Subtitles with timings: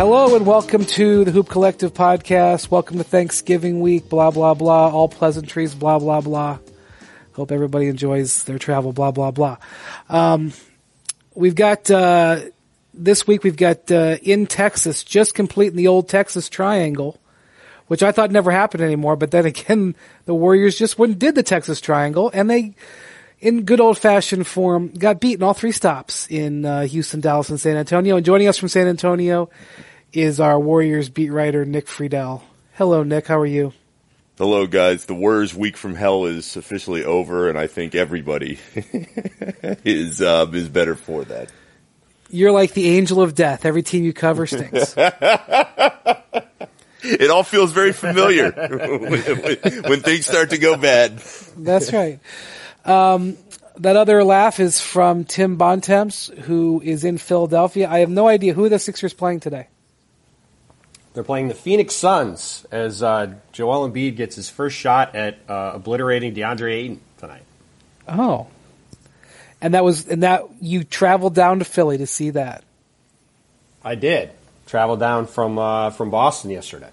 [0.00, 2.70] Hello and welcome to the Hoop Collective podcast.
[2.70, 4.88] Welcome to Thanksgiving week, blah, blah, blah.
[4.88, 6.58] All pleasantries, blah, blah, blah.
[7.34, 9.58] Hope everybody enjoys their travel, blah, blah, blah.
[10.08, 10.54] Um,
[11.34, 12.40] we've got, uh,
[12.94, 17.20] this week we've got, uh, in Texas, just completing the old Texas triangle,
[17.88, 19.16] which I thought never happened anymore.
[19.16, 22.74] But then again, the Warriors just went and did the Texas triangle and they,
[23.38, 27.60] in good old fashioned form, got beaten all three stops in uh, Houston, Dallas, and
[27.60, 28.16] San Antonio.
[28.16, 29.50] And joining us from San Antonio
[30.12, 32.42] is our Warriors beat writer Nick Friedell.
[32.74, 33.26] Hello, Nick.
[33.26, 33.72] How are you?
[34.38, 35.04] Hello, guys.
[35.04, 38.58] The Warriors' week from hell is officially over, and I think everybody
[39.84, 41.52] is uh, is better for that.
[42.30, 43.64] You're like the angel of death.
[43.66, 44.94] Every team you cover stinks.
[47.02, 48.50] it all feels very familiar
[49.00, 51.18] when, when, things start to go bad.
[51.56, 52.20] That's right.
[52.84, 53.36] Um,
[53.78, 57.88] that other laugh is from Tim Bontemps, who is in Philadelphia.
[57.90, 59.66] I have no idea who the Sixers playing today.
[61.12, 65.72] They're playing the Phoenix Suns as uh, Joel Embiid gets his first shot at uh,
[65.74, 67.42] obliterating DeAndre Ayton tonight.
[68.06, 68.46] Oh,
[69.60, 72.62] and that was and that you traveled down to Philly to see that.
[73.82, 74.30] I did
[74.66, 76.90] travel down from uh, from Boston yesterday.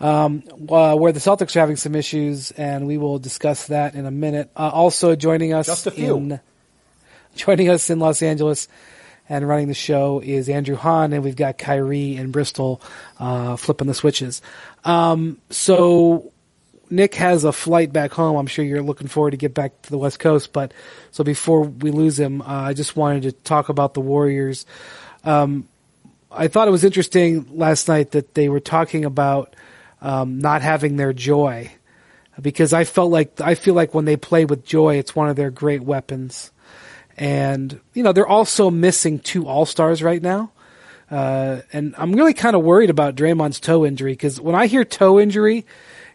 [0.00, 4.06] Um, uh, where the Celtics are having some issues, and we will discuss that in
[4.06, 4.48] a minute.
[4.54, 6.16] Uh, also joining us Just a few.
[6.16, 6.40] in
[7.34, 8.68] joining us in Los Angeles
[9.28, 12.80] and running the show is Andrew Hahn, and we've got Kyrie and Bristol
[13.18, 14.40] uh, flipping the switches.
[14.84, 16.32] Um, so
[16.90, 18.36] Nick has a flight back home.
[18.36, 20.52] I'm sure you're looking forward to get back to the West Coast.
[20.52, 20.72] But
[21.10, 24.64] so before we lose him, uh, I just wanted to talk about the Warriors.
[25.24, 25.68] Um,
[26.30, 29.54] I thought it was interesting last night that they were talking about
[30.00, 31.70] um, not having their joy
[32.40, 35.36] because I felt like I feel like when they play with joy, it's one of
[35.36, 36.52] their great weapons.
[37.18, 40.52] And you know they're also missing two All Stars right now,
[41.10, 44.84] uh, and I'm really kind of worried about Draymond's toe injury because when I hear
[44.84, 45.66] toe injury,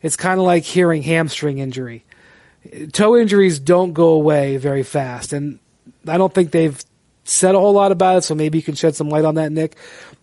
[0.01, 2.05] it's kind of like hearing hamstring injury.
[2.93, 5.59] Toe injuries don't go away very fast, and
[6.07, 6.81] I don't think they've
[7.25, 8.21] said a whole lot about it.
[8.21, 9.75] So maybe you can shed some light on that, Nick.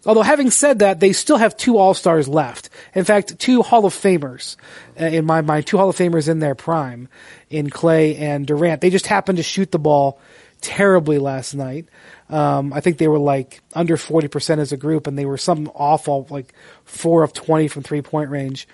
[0.06, 2.71] Although having said that, they still have two All Stars left.
[2.94, 4.56] In fact, two Hall of Famers
[4.99, 7.09] uh, in my mind, two Hall of Famers in their prime
[7.50, 8.81] in Klay and Durant.
[8.81, 10.19] They just happened to shoot the ball
[10.60, 11.88] terribly last night.
[12.28, 15.71] Um, I think they were like under 40% as a group and they were some
[15.75, 16.54] awful, like
[16.84, 18.69] four of 20 from three point range.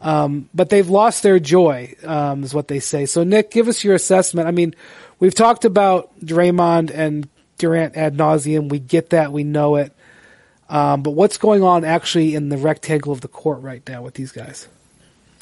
[0.00, 3.06] Um, but they've lost their joy, um, is what they say.
[3.06, 4.48] So Nick, give us your assessment.
[4.48, 4.74] I mean,
[5.18, 7.28] we've talked about Draymond and
[7.58, 8.70] Durant ad nauseum.
[8.70, 9.32] We get that.
[9.32, 9.92] We know it.
[10.70, 14.14] Um, but what's going on actually in the rectangle of the court right now with
[14.14, 14.68] these guys?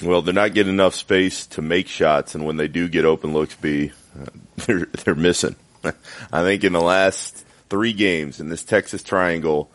[0.03, 3.33] Well, they're not getting enough space to make shots, and when they do get open
[3.33, 3.93] looks, be
[4.67, 5.57] they're they're missing.
[6.33, 9.71] I think in the last three games in this Texas Triangle,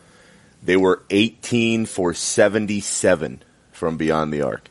[0.62, 3.42] they were 18 for 77
[3.72, 4.68] from beyond the arc.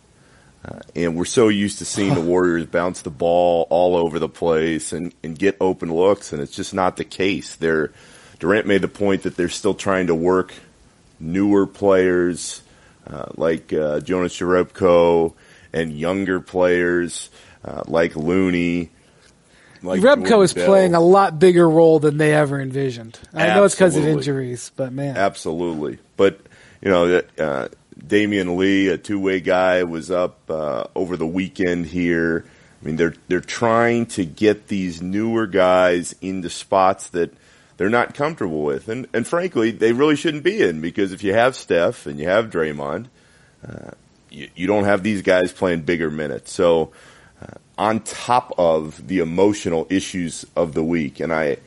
[0.65, 4.29] Uh, and we're so used to seeing the Warriors bounce the ball all over the
[4.29, 7.55] place and, and get open looks, and it's just not the case.
[7.55, 7.91] They're,
[8.39, 10.53] Durant made the point that they're still trying to work
[11.19, 12.61] newer players
[13.07, 15.33] uh, like uh, Jonas Jerebko
[15.73, 17.29] and younger players
[17.65, 18.89] uh, like Looney.
[19.83, 23.19] Like Rebko is playing a lot bigger role than they ever envisioned.
[23.33, 23.55] I Absolutely.
[23.55, 25.97] know it's because of injuries, but man, absolutely.
[26.15, 26.39] But
[26.81, 27.67] you know, uh,
[27.99, 32.45] Damion Lee, a two-way guy, was up uh, over the weekend here.
[32.81, 37.33] I mean, they're they're trying to get these newer guys into spots that
[37.75, 41.33] they're not comfortable with, and and frankly, they really shouldn't be in because if you
[41.33, 43.07] have Steph and you have Draymond,
[43.67, 43.91] uh,
[44.29, 46.53] you, you don't have these guys playing bigger minutes.
[46.53, 46.91] So
[47.77, 51.19] on top of the emotional issues of the week.
[51.19, 51.57] And I,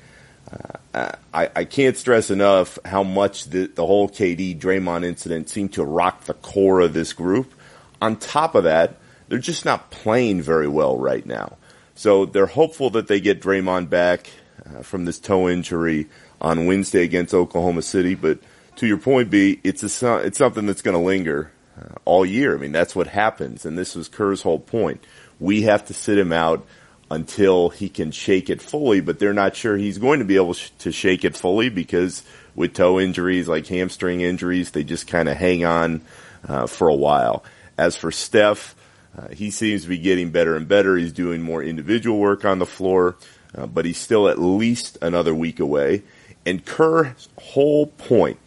[0.94, 5.72] uh, I, I, can't stress enough how much the, the whole KD Draymond incident seemed
[5.74, 7.52] to rock the core of this group.
[8.00, 8.96] On top of that,
[9.28, 11.56] they're just not playing very well right now.
[11.96, 14.30] So they're hopeful that they get Draymond back
[14.64, 16.06] uh, from this toe injury
[16.40, 18.14] on Wednesday against Oklahoma City.
[18.14, 18.38] But
[18.76, 21.50] to your point, B, it's a, it's something that's going to linger
[21.80, 22.54] uh, all year.
[22.54, 23.66] I mean, that's what happens.
[23.66, 25.04] And this was Kerr's whole point
[25.40, 26.66] we have to sit him out
[27.10, 30.54] until he can shake it fully, but they're not sure he's going to be able
[30.54, 32.22] to shake it fully because
[32.54, 36.00] with toe injuries like hamstring injuries, they just kind of hang on
[36.48, 37.44] uh, for a while.
[37.78, 38.74] As for Steph,
[39.16, 40.96] uh, he seems to be getting better and better.
[40.96, 43.16] He's doing more individual work on the floor,
[43.54, 46.02] uh, but he's still at least another week away.
[46.44, 48.38] And Kerr's whole point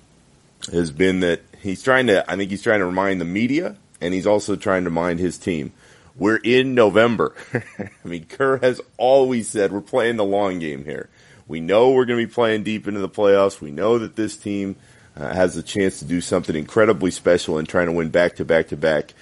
[0.71, 4.13] has been that he's trying to, I think he's trying to remind the media and
[4.13, 5.71] he's also trying to remind his team
[6.19, 7.33] we're in November.
[7.53, 11.09] I mean, Kerr has always said we're playing the long game here.
[11.47, 13.59] We know we're going to be playing deep into the playoffs.
[13.59, 14.75] We know that this team
[15.17, 18.45] uh, has a chance to do something incredibly special in trying to win back to
[18.45, 19.13] back to back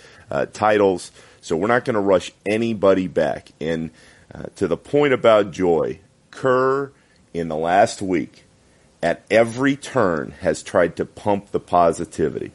[0.51, 1.11] titles.
[1.41, 3.51] So we're not going to rush anybody back.
[3.61, 3.91] And
[4.33, 5.99] uh, to the point about joy,
[6.31, 6.91] Kerr
[7.33, 8.43] in the last week
[9.01, 12.51] at every turn has tried to pump the positivity.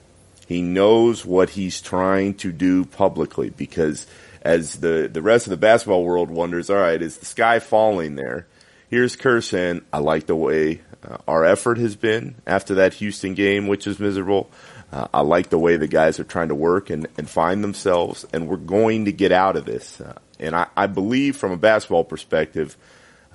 [0.47, 4.07] He knows what he's trying to do publicly because
[4.43, 8.17] as the, the rest of the basketball world wonders, all right, is the sky falling
[8.17, 8.47] there?
[8.89, 13.35] Here's Kerr saying, I like the way uh, our effort has been after that Houston
[13.35, 14.51] game, which was miserable.
[14.93, 18.27] Uh, I like the way the guys are trying to work and, and find themselves,
[18.33, 20.01] and we're going to get out of this.
[20.01, 22.77] Uh, and I, I, believe from a basketball perspective,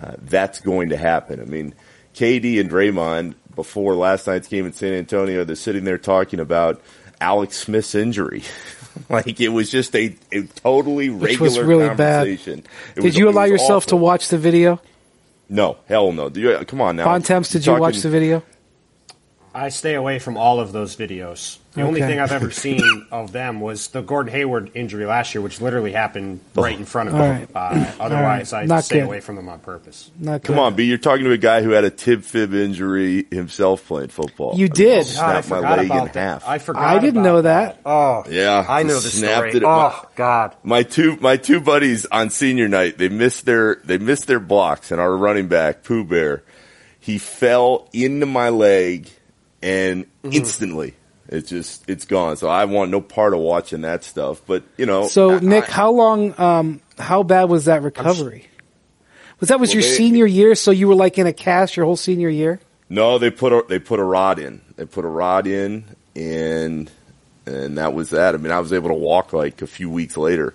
[0.01, 1.41] uh, that's going to happen.
[1.41, 1.73] I mean,
[2.13, 6.81] KD and Draymond, before last night's game in San Antonio, they're sitting there talking about
[7.19, 8.43] Alex Smith's injury.
[9.09, 12.61] like it was just a, a totally Which regular was really conversation.
[12.61, 12.95] Bad.
[12.95, 13.89] Did was, you allow yourself awful.
[13.89, 14.81] to watch the video?
[15.49, 16.29] No, hell no.
[16.29, 17.05] You, come on now.
[17.05, 18.43] Bontemps, did you talking, watch the video?
[19.53, 21.57] I stay away from all of those videos.
[21.77, 21.87] The okay.
[21.89, 25.61] only thing I've ever seen of them was the Gordon Hayward injury last year, which
[25.61, 27.21] literally happened right in front of me.
[27.21, 27.47] Right.
[27.53, 28.71] Uh, otherwise, right.
[28.71, 29.05] I stay good.
[29.05, 30.09] away from them on purpose.
[30.17, 30.85] Not Come on, B.
[30.85, 34.57] You're talking to a guy who had a tib fib injury himself playing football.
[34.57, 34.95] You I did.
[34.95, 36.47] Mean, snapped my leg in half.
[36.47, 36.81] I forgot.
[36.81, 37.75] I didn't know that.
[37.75, 37.81] that.
[37.85, 38.65] Oh, yeah.
[38.67, 39.57] I know the snapped story.
[39.57, 40.55] It oh my, God.
[40.63, 44.89] My two my two buddies on senior night they missed their they missed their blocks,
[44.91, 46.43] and our running back Pooh Bear,
[46.99, 49.09] he fell into my leg
[49.61, 50.33] and mm-hmm.
[50.33, 50.95] instantly
[51.29, 52.37] it's just it's gone.
[52.37, 54.41] So I want no part of watching that stuff.
[54.45, 56.39] But you know, so I, Nick, I, how long?
[56.39, 58.47] Um, how bad was that recovery?
[59.39, 60.55] Was that was well, your they, senior year?
[60.55, 62.59] So you were like in a cast your whole senior year?
[62.89, 64.61] No, they put a they put a rod in.
[64.75, 65.85] They put a rod in,
[66.15, 66.89] and
[67.45, 68.33] and that was that.
[68.33, 70.53] I mean, I was able to walk like a few weeks later.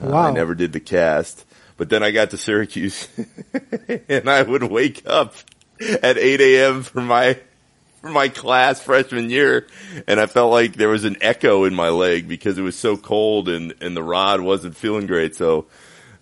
[0.00, 0.26] Wow.
[0.26, 1.44] Uh, I never did the cast,
[1.76, 3.08] but then I got to Syracuse,
[4.08, 5.34] and I would wake up
[5.80, 6.82] at 8 a.m.
[6.82, 7.38] for my
[8.00, 9.66] for my class freshman year,
[10.06, 12.96] and I felt like there was an echo in my leg because it was so
[12.96, 15.34] cold and and the rod wasn't feeling great.
[15.34, 15.66] So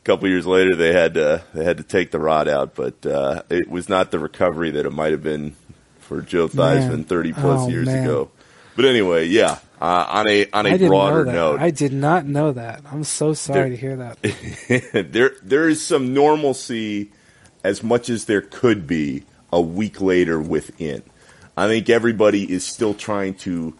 [0.00, 3.04] a couple years later, they had to they had to take the rod out, but
[3.04, 5.54] uh, it was not the recovery that it might have been
[6.00, 8.04] for Joe Theismann thirty plus oh, years man.
[8.04, 8.30] ago.
[8.74, 9.58] But anyway, yeah.
[9.78, 12.80] Uh, on a on a broader note, I did not know that.
[12.90, 15.08] I'm so sorry there, to hear that.
[15.12, 17.10] there there is some normalcy,
[17.62, 21.02] as much as there could be a week later within.
[21.56, 23.74] I think everybody is still trying to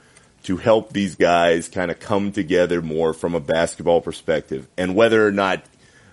[0.45, 4.69] to help these guys kind of come together more from a basketball perspective.
[4.79, 5.65] And whether or not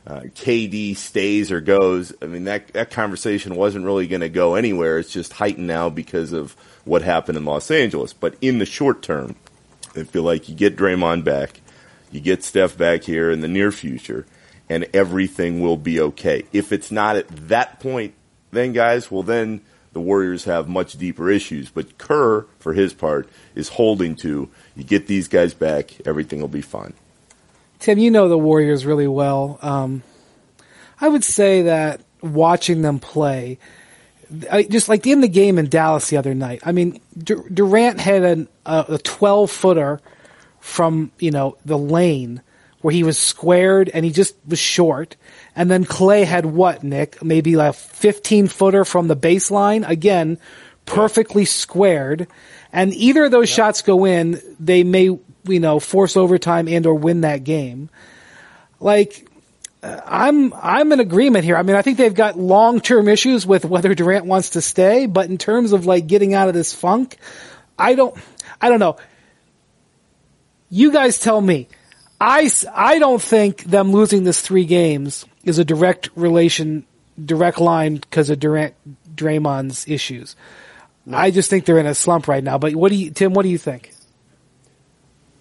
[0.07, 4.55] uh, KD stays or goes, I mean that that conversation wasn't really going to go
[4.55, 4.97] anywhere.
[4.97, 8.11] It's just heightened now because of what happened in Los Angeles.
[8.11, 9.35] But in the short term,
[9.95, 11.61] I feel like you get Draymond back,
[12.11, 14.25] you get Steph back here in the near future,
[14.67, 16.43] and everything will be okay.
[16.51, 18.15] If it's not at that point,
[18.51, 19.61] then guys, well then
[19.93, 21.69] the Warriors have much deeper issues.
[21.69, 26.47] But Kerr, for his part, is holding to you get these guys back, everything will
[26.47, 26.93] be fine.
[27.79, 29.59] Tim, you know the Warriors really well.
[29.61, 30.03] Um,
[30.99, 33.59] I would say that watching them play,
[34.51, 36.61] I, just like in the game in Dallas the other night.
[36.65, 40.01] I mean, Durant had an, a twelve footer
[40.59, 42.41] from you know the lane
[42.83, 45.15] where he was squared and he just was short.
[45.55, 47.23] And then Klay had what, Nick?
[47.23, 49.87] Maybe like a 15 footer from the baseline.
[49.87, 50.37] Again,
[50.85, 52.27] perfectly squared.
[52.73, 53.55] And either of those yep.
[53.55, 57.89] shots go in, they may, you know, force overtime and or win that game.
[58.81, 59.29] Like,
[59.81, 61.55] uh, I'm I'm in agreement here.
[61.55, 65.05] I mean, I think they've got long term issues with whether Durant wants to stay,
[65.05, 67.15] but in terms of like getting out of this funk,
[67.79, 68.17] I don't
[68.59, 68.97] I don't know.
[70.69, 71.69] You guys tell me.
[72.19, 76.85] I, I don't think them losing this three games is a direct relation,
[77.23, 78.75] direct line because of Durant,
[79.15, 80.35] Draymond's issues.
[81.05, 81.17] No.
[81.17, 82.57] I just think they're in a slump right now.
[82.57, 83.33] But what do you, Tim?
[83.33, 83.91] What do you think?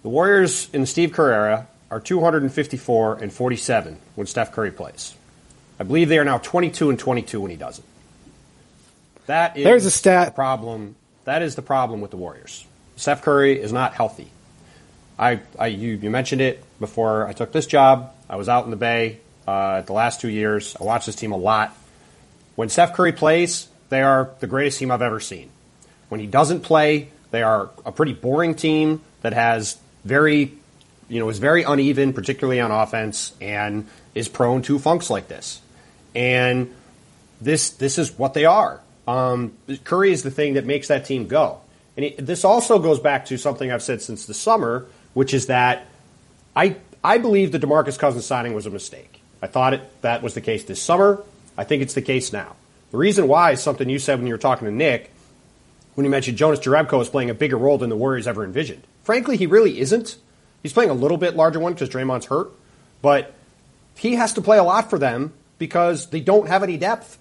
[0.01, 5.15] The Warriors in Steve Kerr era are 254 and 47 when Steph Curry plays.
[5.79, 7.87] I believe they are now 22 and 22 when he doesn't.
[9.27, 10.27] That is There's a stat.
[10.27, 10.95] The problem.
[11.23, 12.65] That is the problem with the Warriors.
[12.97, 14.29] Steph Curry is not healthy.
[15.17, 18.13] I, I you, you mentioned it before I took this job.
[18.29, 20.75] I was out in the Bay uh, the last two years.
[20.79, 21.75] I watched this team a lot.
[22.55, 25.49] When Steph Curry plays, they are the greatest team I've ever seen.
[26.09, 30.53] When he doesn't play, they are a pretty boring team that has very,
[31.09, 35.61] you know, is very uneven, particularly on offense, and is prone to funks like this.
[36.15, 36.73] And
[37.41, 38.81] this this is what they are.
[39.07, 39.53] Um,
[39.83, 41.59] Curry is the thing that makes that team go.
[41.97, 45.47] And it, this also goes back to something I've said since the summer, which is
[45.47, 45.85] that
[46.55, 49.21] I I believe the DeMarcus Cousins signing was a mistake.
[49.41, 51.21] I thought it, that was the case this summer.
[51.57, 52.55] I think it's the case now.
[52.91, 55.11] The reason why is something you said when you were talking to Nick.
[55.95, 58.83] when you mentioned Jonas Jerebko is playing a bigger role than the Warriors ever envisioned.
[59.03, 60.15] Frankly, he really isn't.
[60.61, 62.51] He's playing a little bit larger one because Draymond's hurt,
[63.01, 63.33] but
[63.97, 67.17] he has to play a lot for them because they don't have any depth.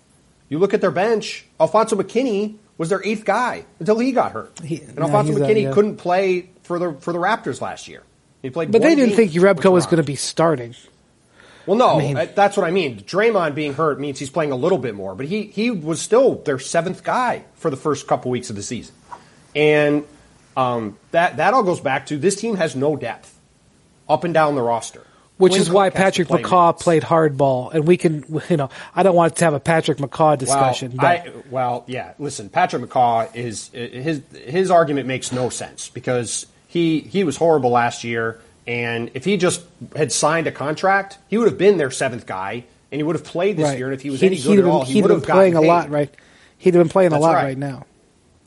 [0.48, 4.58] You look at their bench, Alfonso McKinnie was their eighth guy until he got hurt.
[4.60, 5.72] He- and no, Alfonso he's a- yeah.
[5.72, 8.02] couldn't play for the for the Raptors last year.
[8.42, 10.74] He played But they didn't think Jerebko with was going to be starting.
[11.66, 13.00] Well, no, mean- uh, that's what I mean.
[13.00, 16.36] Draymond being hurt means he's playing a little bit more, but he he was still
[16.42, 18.94] their seventh guy for the first couple weeks of the season,
[19.54, 20.04] and
[20.56, 23.38] um, that that all goes back to this team has no depth
[24.08, 26.82] up and down the roster, Which Quinn is why Cook Patrick play McCaw minutes.
[26.82, 30.36] played hardball, and we can, you know, I don't want to have a Patrick McCaw
[30.36, 30.96] discussion.
[30.96, 32.14] Well, but I, well, yeah.
[32.18, 37.70] Listen, Patrick McCaw is his his argument makes no sense because he he was horrible
[37.70, 39.62] last year, and if he just
[39.94, 43.24] had signed a contract, he would have been their seventh guy, and he would have
[43.24, 43.78] played this right.
[43.78, 43.86] year.
[43.88, 45.60] And if he was He'd- any good at been- all, he he'd have playing a
[45.60, 46.12] lot, right?
[46.58, 47.44] He'd have been playing a lot right.
[47.44, 47.84] right now.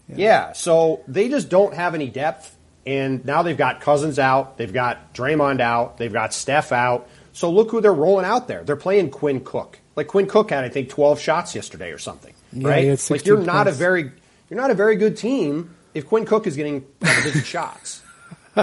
[0.07, 2.55] Yeah, so they just don't have any depth,
[2.85, 7.07] and now they've got Cousins out, they've got Draymond out, they've got Steph out.
[7.33, 8.63] So look who they're rolling out there.
[8.63, 9.79] They're playing Quinn Cook.
[9.95, 12.33] Like Quinn Cook had, I think, twelve shots yesterday or something.
[12.53, 12.99] Yeah, right?
[12.99, 14.11] he like you're not a very
[14.49, 18.01] you're not a very good team if Quinn Cook is getting double-digit shots.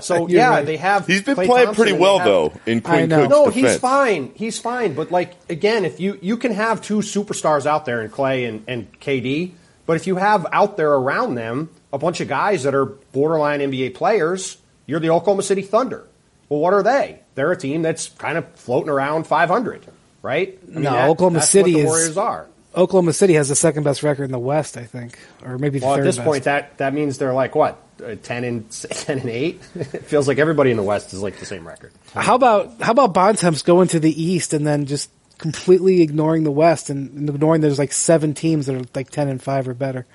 [0.01, 0.67] So yeah, right.
[0.67, 1.07] they have.
[1.07, 3.19] He's been Klay playing Thompson pretty well have- though in I Quinn know.
[3.23, 3.73] Cook's no, defense.
[3.73, 4.33] he's fine.
[4.35, 4.95] He's fine.
[4.95, 8.65] But like again, if you you can have two superstars out there in Klay and,
[8.67, 9.53] and KD,
[9.87, 13.61] but if you have out there around them a bunch of guys that are borderline
[13.61, 14.57] NBA players,
[14.87, 16.07] you're the Oklahoma City Thunder.
[16.49, 17.21] Well, what are they?
[17.35, 19.87] They're a team that's kind of floating around 500,
[20.23, 20.59] right?
[20.75, 22.47] I No, Oklahoma that's City what the is- Warriors are.
[22.75, 25.87] Oklahoma City has the second best record in the West, I think, or maybe the
[25.87, 26.26] Well, third at this best.
[26.26, 29.61] point, that that means they're like what uh, 10 and 10 and 8.
[29.75, 31.93] it feels like everybody in the West is like the same record.
[32.14, 36.50] How about how about Bontemps going to the East and then just completely ignoring the
[36.52, 40.07] West and, ignoring there's like seven teams that are like ten and five or better.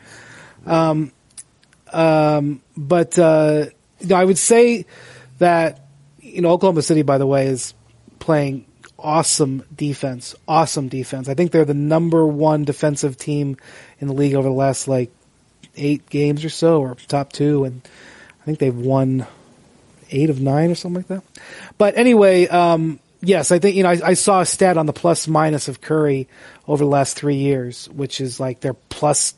[0.65, 1.11] Um,
[1.93, 3.65] um, but uh,
[4.13, 4.85] I would say
[5.37, 5.85] that
[6.19, 7.73] you know Oklahoma City, by the way, is
[8.19, 8.65] playing
[8.99, 10.35] awesome defense.
[10.47, 11.29] Awesome defense.
[11.29, 13.57] I think they're the number one defensive team
[13.99, 15.11] in the league over the last like
[15.75, 17.81] eight games or so, or top two, and
[18.41, 19.25] I think they've won
[20.11, 21.23] eight of nine or something like that.
[21.77, 24.93] But anyway, um, yes, I think you know I, I saw a stat on the
[24.93, 26.27] plus minus of Curry
[26.67, 29.35] over the last three years, which is like they're plus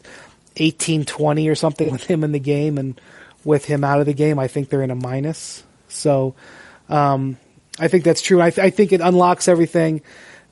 [0.57, 2.99] eighteen twenty or something with him in the game, and
[3.43, 5.63] with him out of the game, I think they're in a minus.
[5.87, 6.35] So
[6.87, 7.37] um,
[7.79, 8.41] I think that's true.
[8.41, 10.01] I, th- I think it unlocks everything.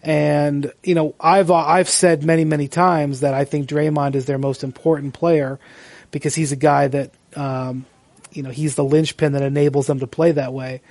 [0.03, 4.37] And you know, I've I've said many many times that I think Draymond is their
[4.37, 5.59] most important player
[6.11, 7.85] because he's a guy that um,
[8.31, 10.81] you know he's the linchpin that enables them to play that way.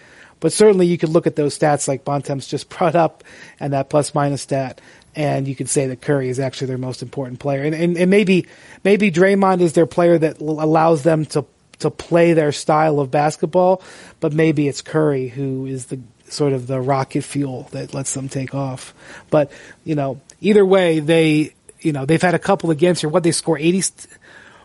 [0.41, 3.25] But certainly, you could look at those stats like Bontemps just brought up,
[3.59, 4.81] and that plus minus stat,
[5.15, 7.63] and you could say that Curry is actually their most important player.
[7.63, 8.47] And and, and maybe
[8.85, 11.47] maybe Draymond is their player that allows them to
[11.79, 13.83] to play their style of basketball,
[14.21, 18.29] but maybe it's Curry who is the sort of the rocket fuel that lets them
[18.29, 18.95] take off.
[19.31, 19.51] But
[19.85, 23.11] you know, either way, they you know they've had a couple against here.
[23.11, 23.83] What they score eighty.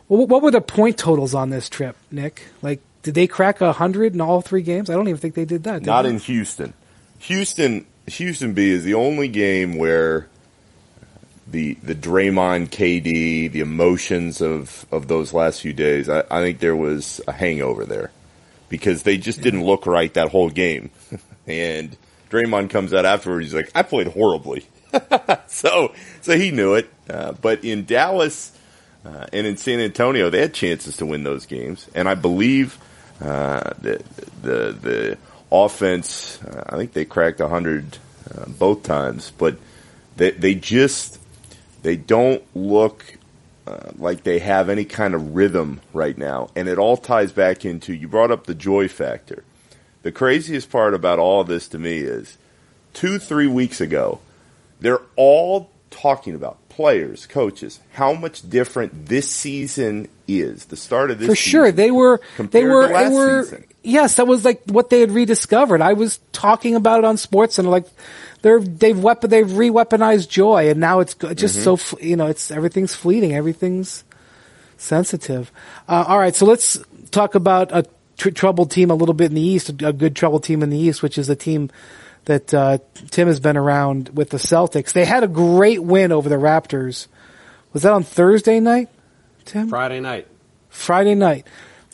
[0.08, 2.44] What, what were the point totals on this trip, Nick?
[2.62, 4.90] Like, did they crack a hundred in all three games?
[4.90, 5.80] I don't even think they did that.
[5.80, 6.10] did Not they?
[6.10, 6.74] in Houston.
[7.20, 10.28] Houston Houston B is the only game where
[11.48, 16.60] the the Draymond KD, the emotions of, of those last few days, I, I think
[16.60, 18.12] there was a hangover there.
[18.72, 20.90] Because they just didn't look right that whole game.
[21.46, 21.96] and
[22.30, 24.66] Draymond comes out afterwards, he's like, I played horribly.
[25.48, 26.90] so so he knew it.
[27.10, 28.58] Uh, but in Dallas
[29.06, 32.78] uh, and in San Antonio, they had chances to win those games, and I believe
[33.20, 34.04] uh, the
[34.42, 35.18] the the
[35.52, 36.42] offense.
[36.42, 37.98] Uh, I think they cracked hundred
[38.34, 39.58] uh, both times, but
[40.18, 41.20] they they just
[41.84, 43.18] they don't look
[43.68, 47.66] uh, like they have any kind of rhythm right now, and it all ties back
[47.66, 49.44] into you brought up the joy factor.
[50.04, 52.38] The craziest part about all this to me is
[52.94, 54.20] two three weeks ago
[54.82, 60.66] they're all talking about players, coaches, how much different this season is.
[60.66, 63.66] The start of this for sure they were they were they were season.
[63.84, 67.60] yes that was like what they had rediscovered i was talking about it on sports
[67.60, 67.86] and like
[68.42, 71.76] they're they've weapon they've re-weaponized joy and now it's just Mm-hmm.
[71.76, 74.04] so you know it's everything's fleeting everything's
[74.78, 75.52] sensitive
[75.88, 76.80] uh, all right so let's
[77.12, 77.86] talk about a
[78.18, 80.78] tr- troubled team a little bit in the east a good troubled team in the
[80.78, 81.70] east which is a team
[82.26, 82.78] that uh,
[83.12, 87.08] tim has been around with the celtics they had a great win over the raptors
[87.74, 88.90] was that on thursday night
[89.46, 90.28] tim Friday night.
[90.70, 91.46] Friday night.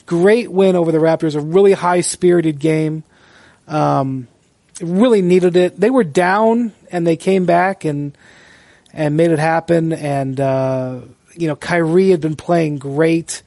[0.05, 1.35] Great win over the Raptors.
[1.35, 3.03] A really high spirited game.
[3.67, 4.27] Um,
[4.81, 5.79] really needed it.
[5.79, 8.17] They were down and they came back and
[8.93, 9.93] and made it happen.
[9.93, 11.01] And uh,
[11.35, 13.43] you know, Kyrie had been playing great.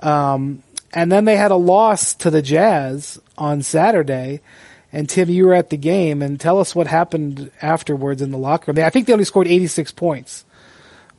[0.00, 4.40] Um, and then they had a loss to the Jazz on Saturday.
[4.92, 8.38] And Tim, you were at the game, and tell us what happened afterwards in the
[8.38, 8.82] locker room.
[8.82, 10.44] I think they only scored 86 points.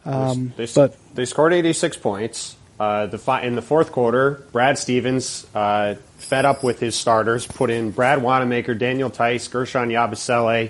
[0.04, 2.56] Um, they, but they scored 86 points.
[2.80, 7.48] Uh, the fi- in the fourth quarter, Brad Stevens, uh, fed up with his starters,
[7.48, 10.70] put in Brad Wanamaker, Daniel Theis, Guerschon Yabusele,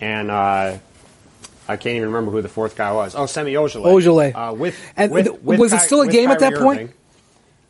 [0.00, 0.78] and uh,
[1.66, 3.16] I can't even remember who the fourth guy was.
[3.16, 3.84] Oh, Semi Ojeleye.
[3.84, 4.34] Ojeleye.
[4.34, 6.92] Uh, with, And with, th- with was it still a game at that Kyrie point?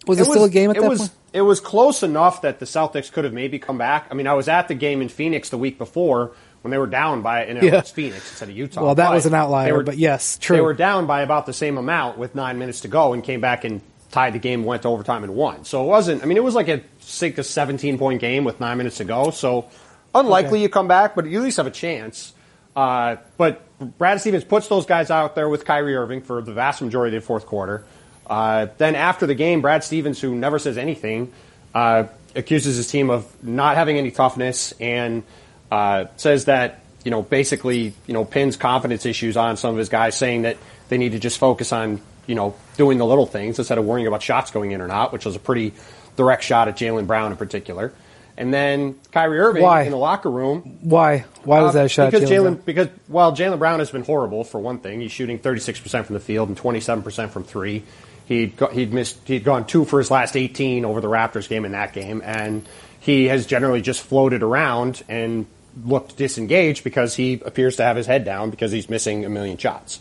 [0.06, 1.12] Was it, still a game at it that was, point?
[1.32, 4.08] It was close enough that the Celtics could have maybe come back.
[4.10, 6.32] I mean, I was at the game in Phoenix the week before
[6.62, 7.78] when they were down by, and Yeah.
[7.78, 8.84] it's Phoenix instead of Utah.
[8.84, 10.56] Well, that but was an outlier, were- but yes, true.
[10.56, 13.40] They were down by about the same amount with nine minutes to go and came
[13.40, 15.64] back and tied the game, went to overtime and won.
[15.64, 18.58] So it wasn't, I mean, it was like a six to 17 point game with
[18.60, 19.30] nine minutes to go.
[19.30, 19.66] So
[20.14, 20.62] unlikely Okay.
[20.62, 22.32] you come back, but you at least have a chance.
[22.74, 23.62] Uh, but
[23.98, 27.22] Brad Stevens puts those guys out there with Kyrie Irving for the vast majority of
[27.22, 27.84] the fourth quarter.
[28.28, 31.32] Uh, then after the game, Brad Stevens, who never says anything,
[31.74, 32.04] uh,
[32.36, 35.22] accuses his team of not having any toughness and
[35.70, 39.88] uh, says that you know basically you know pins confidence issues on some of his
[39.88, 40.56] guys, saying that
[40.88, 44.06] they need to just focus on you know doing the little things instead of worrying
[44.06, 45.72] about shots going in or not, which was a pretty
[46.16, 47.92] direct shot at Jaylen Brown in particular.
[48.36, 49.82] And then Kyrie Irving Why?
[49.82, 51.26] in the locker room Why?
[51.44, 52.10] Why was uh, that a shot?
[52.10, 55.00] Because Jaylen because well, Jaylen Brown has been horrible for one thing.
[55.00, 57.82] He's shooting 36 percent from the field and 27 percent from three.
[58.26, 61.64] He'd go, he'd missed he'd gone two for his last 18 over the Raptors game
[61.64, 62.66] in that game, and
[63.00, 65.46] he has generally just floated around and
[65.84, 69.56] looked disengaged because he appears to have his head down because he's missing a million
[69.56, 70.00] shots.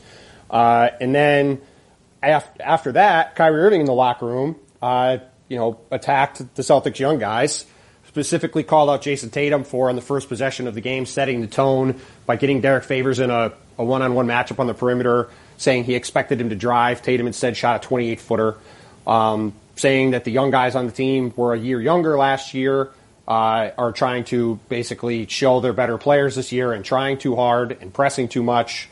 [0.49, 1.61] Uh, and then
[2.23, 6.99] after, after that, Kyrie Irving in the locker room, uh, you know, attacked the Celtics
[6.99, 7.65] young guys
[8.09, 11.47] specifically called out Jayson Tatum for on the first possession of the game, setting the
[11.47, 15.93] tone by getting Derrick Favors in a, a one-on-one matchup on the perimeter, saying he
[15.93, 17.03] expected him to drive.
[17.03, 18.57] Tatum instead shot a 28-footer,
[19.05, 22.89] um, saying that the young guys on the team were a year younger last year,
[23.29, 27.77] uh, are trying to basically show they're better players this year and trying too hard
[27.79, 28.89] and pressing too much.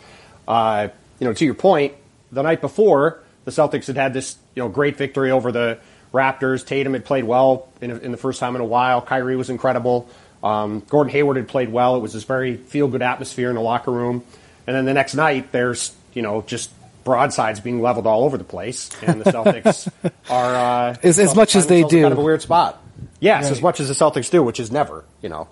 [0.47, 1.93] Uh, you know, to your point,
[2.31, 5.79] the night before the Celtics had had this you know great victory over the
[6.13, 6.65] Raptors.
[6.65, 9.01] Tatum had played well in, in the first time in a while.
[9.01, 10.07] Kyrie was incredible.
[10.43, 11.95] Um, Gordon Hayward had played well.
[11.95, 14.23] It was this very feel good atmosphere in the locker room.
[14.67, 16.69] And then the next night, there's you know just
[17.03, 19.89] broadsides being leveled all over the place, and the Celtics
[20.29, 20.55] are
[20.91, 22.01] uh, As- as much as they do.
[22.03, 22.81] kind of a weird spot.
[23.19, 23.51] Yes, Right.
[23.51, 25.47] as much as the Celtics do, which is never, you know.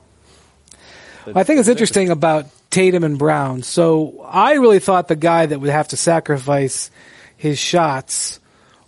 [1.33, 3.63] I think it's interesting about Tatum and Brown.
[3.63, 6.91] So I really thought the guy that would have to sacrifice
[7.37, 8.39] his shots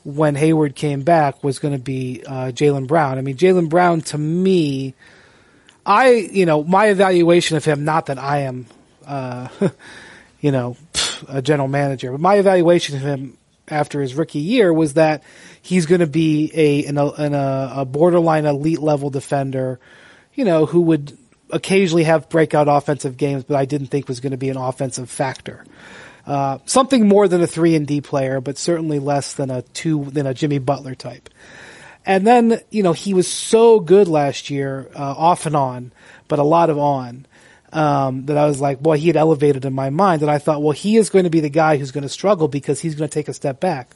[0.03, 3.17] when Hayward came back was going to be uh, Jaylen Brown.
[3.17, 4.93] I mean, Jaylen Brown to me,
[5.85, 7.83] I you know my evaluation of him.
[7.85, 8.67] Not that I am,
[9.05, 9.47] uh,
[10.39, 10.77] you know,
[11.27, 13.37] a general manager, but my evaluation of him
[13.67, 15.23] after his rookie year was that
[15.67, 19.80] he's going to be a an, an, a borderline elite level defender,
[20.34, 21.17] you know, who would
[21.51, 25.10] occasionally have breakout offensive games, but I didn't think was going to be an offensive
[25.10, 25.65] factor.
[26.25, 30.06] Uh, something more than a three and D player, but certainly less than a two
[30.06, 31.30] than a Jimmy Butler type.
[32.06, 35.91] And then you know he was so good last year, uh, off and on,
[36.30, 37.25] but a lot of on.
[37.73, 40.63] Um, that I was like, boy, he had elevated in my mind, and I thought,
[40.63, 43.10] well, he is going to be the guy who's going to struggle because he's going
[43.10, 43.89] to take a step back.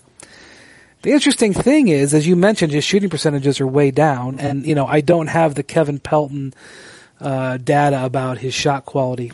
[1.01, 4.75] The interesting thing is, as you mentioned, his shooting percentages are way down, and you
[4.75, 6.53] know I don't have the Kevin Pelton
[7.19, 9.31] uh, data about his shot quality,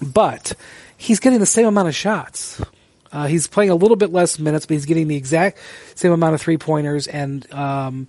[0.00, 0.52] but
[0.96, 2.62] he's getting the same amount of shots.
[3.10, 5.58] Uh, he's playing a little bit less minutes, but he's getting the exact
[5.96, 8.06] same amount of three pointers and um,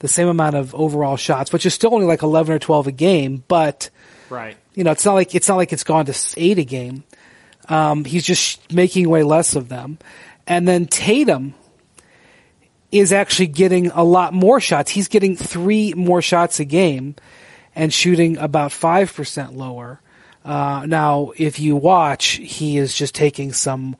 [0.00, 2.92] the same amount of overall shots, which is still only like eleven or twelve a
[2.92, 3.44] game.
[3.48, 3.88] But
[4.28, 4.56] Right.
[4.74, 7.02] you know, it's not like it's not like it's gone to eight a game.
[7.70, 9.98] Um, he's just making way less of them,
[10.46, 11.54] and then Tatum
[12.92, 14.90] is actually getting a lot more shots.
[14.90, 17.14] He's getting three more shots a game
[17.74, 20.00] and shooting about 5% lower.
[20.44, 23.96] Uh, now, if you watch, he is just taking some,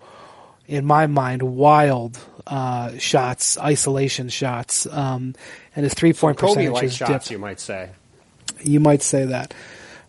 [0.67, 5.35] in my mind, wild uh, shots, isolation shots, um,
[5.77, 7.31] and his three point percentage Kobe-like is shots, dipped.
[7.31, 7.91] you might say.
[8.63, 9.55] You might say that.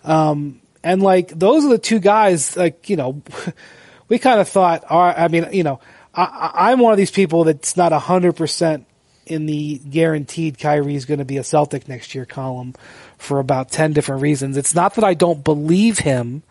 [0.04, 2.58] Um, and like those are the two guys.
[2.58, 3.22] Like you know,
[4.08, 4.84] we kind of thought.
[4.90, 5.80] Right, I mean, you know,
[6.14, 8.86] I, I'm one of these people that's not hundred percent
[9.26, 12.74] in the guaranteed Kyrie is going to be a Celtic next year column
[13.18, 14.58] for about ten different reasons.
[14.58, 16.44] It's not that I don't believe him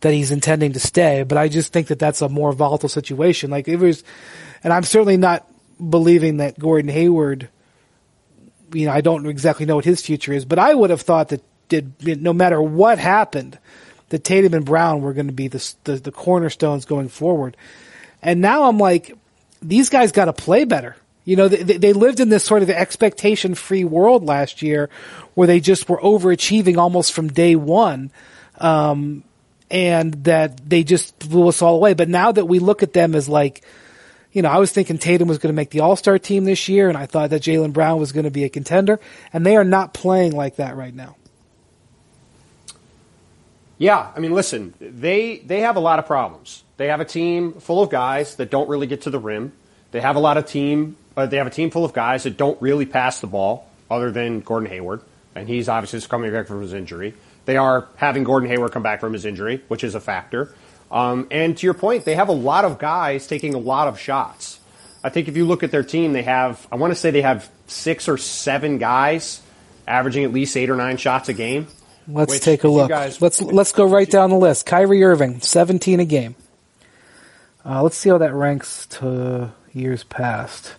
[0.00, 3.50] that he's intending to stay, but I just think that that's a more volatile situation.
[3.50, 4.04] Like it was,
[4.62, 5.46] and I'm certainly not
[5.78, 7.48] believing that Gordon Hayward
[8.72, 11.28] you know, I don't exactly know what his future is, but I would have thought
[11.28, 13.58] that did no matter what happened,
[14.10, 17.56] that Tatum and Brown were going to be the, the the cornerstones going forward.
[18.26, 19.16] And now I'm like,
[19.62, 20.96] these guys got to play better.
[21.24, 24.90] You know, they, they lived in this sort of expectation free world last year
[25.34, 28.10] where they just were overachieving almost from day one.
[28.58, 29.22] Um,
[29.70, 31.94] and that they just blew us all away.
[31.94, 33.64] But now that we look at them as like,
[34.32, 36.68] you know, I was thinking Tatum was going to make the All Star team this
[36.68, 39.00] year, and I thought that Jaylen Brown was going to be a contender,
[39.32, 41.16] and they are not playing like that right now.
[43.78, 46.62] Yeah, I mean, listen, they they have a lot of problems.
[46.76, 49.52] They have a team full of guys that don't really get to the rim.
[49.92, 50.96] They have a lot of team.
[51.16, 54.10] Uh, they have a team full of guys that don't really pass the ball, other
[54.10, 55.00] than Gordon Hayward,
[55.34, 57.14] and he's obviously just coming back from his injury.
[57.46, 60.54] They are having Gordon Hayward come back from his injury, which is a factor.
[60.90, 63.98] Um, and to your point, they have a lot of guys taking a lot of
[63.98, 64.60] shots.
[65.02, 67.22] I think if you look at their team, they have, I want to say they
[67.22, 69.40] have six or seven guys
[69.86, 71.68] averaging at least eight or nine shots a game.
[72.08, 72.88] Let's which, take a look.
[72.88, 74.64] Guys, let's let's go right down the list.
[74.66, 76.36] Kyrie Irving, 17 a game.
[77.68, 80.74] Uh, let's see how that ranks to years past.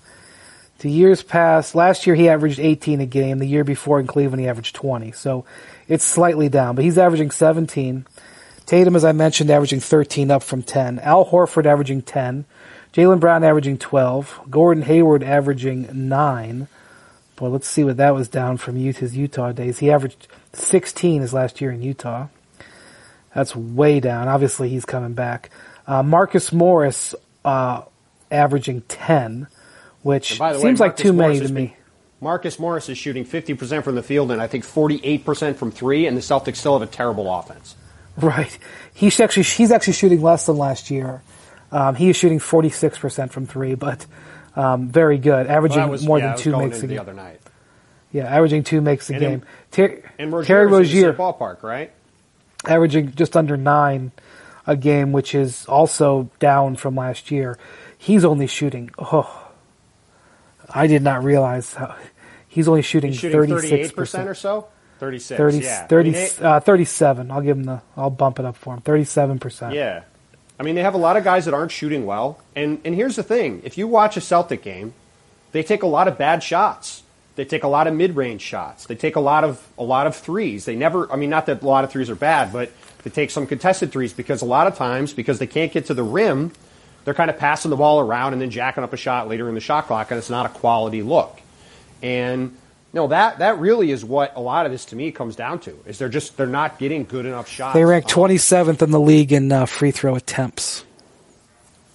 [0.80, 3.40] To years past, last year he averaged 18 a game.
[3.40, 5.12] The year before in Cleveland he averaged 20.
[5.12, 5.44] So
[5.90, 8.06] it's slightly down, but he's averaging 17.
[8.66, 11.00] Tatum, as I mentioned, averaging 13 up from 10.
[11.00, 12.46] Al Horford averaging 10.
[12.94, 14.42] Jaylen Brown averaging 12.
[14.50, 16.68] Gordon Hayward averaging 9.
[17.36, 19.80] Boy, let's see what that was down from his Utah days.
[19.80, 22.28] He averaged 16 his last year in Utah.
[23.36, 24.30] That's way down.
[24.30, 25.52] Obviously, he's coming back.
[25.88, 27.84] Uh, Marcus Morris uh,
[28.30, 29.48] averaging 10,
[30.02, 31.76] which seems way, like too Morris many to me.
[32.20, 36.18] Marcus Morris is shooting 50% from the field and I think 48% from three, and
[36.18, 37.76] the Celtics still have a terrible offense.
[38.20, 38.58] Right.
[38.96, 41.22] He's actually he's actually shooting less than last year.
[41.72, 44.08] Um, he is shooting 46% from three, but
[44.56, 46.90] um, very good, averaging well, was, more yeah, than two makes a game.
[46.90, 47.40] The other night.
[48.12, 49.44] Yeah, averaging two makes a and game.
[49.70, 51.92] Ter- and Rozier Terry Rozier, ballpark, right?
[52.66, 54.12] Averaging just under nine
[54.68, 57.58] a game, which is also down from last year.
[57.98, 58.92] He's only shooting.
[59.00, 59.50] Oh,
[60.70, 61.96] I did not realize how
[62.48, 64.68] he's only shooting thirty six percent or so.
[65.00, 65.86] 36, 30, yeah.
[65.86, 67.30] 30 I mean, they, uh, 37.
[67.30, 68.82] I'll give him the, I'll bump it up for him.
[68.82, 69.74] 37%.
[69.74, 70.02] Yeah.
[70.60, 72.42] I mean, they have a lot of guys that aren't shooting well.
[72.56, 74.94] And, and here's the thing if you watch a Celtic game,
[75.52, 77.04] they take a lot of bad shots.
[77.36, 78.88] They take a lot of mid-range shots.
[78.88, 80.66] They take a lot of a lot of threes.
[80.66, 81.12] They never.
[81.12, 82.72] I mean, not that a lot of threes are bad, but
[83.08, 85.94] they take some contested threes because a lot of times because they can't get to
[85.94, 86.52] the rim,
[87.06, 89.56] they're kind of passing the ball around and then jacking up a shot later in
[89.56, 91.40] the shot clock, and it's not a quality look.
[92.04, 92.58] And
[92.92, 95.78] no, that that really is what a lot of this to me comes down to.
[95.86, 97.76] Is they're just they're not getting good enough shots.
[97.76, 100.84] They rank 27th in the league in uh, free throw attempts.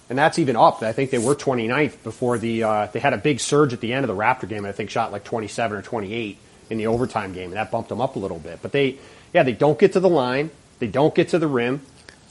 [0.09, 0.81] And that's even up.
[0.81, 3.93] I think they were 29th before the uh, they had a big surge at the
[3.93, 4.65] end of the Raptor game.
[4.65, 6.37] I think shot like 27 or 28
[6.71, 8.59] in the overtime game, and that bumped them up a little bit.
[8.61, 8.97] But they,
[9.31, 10.49] yeah, they don't get to the line.
[10.83, 11.79] They don't get to the rim.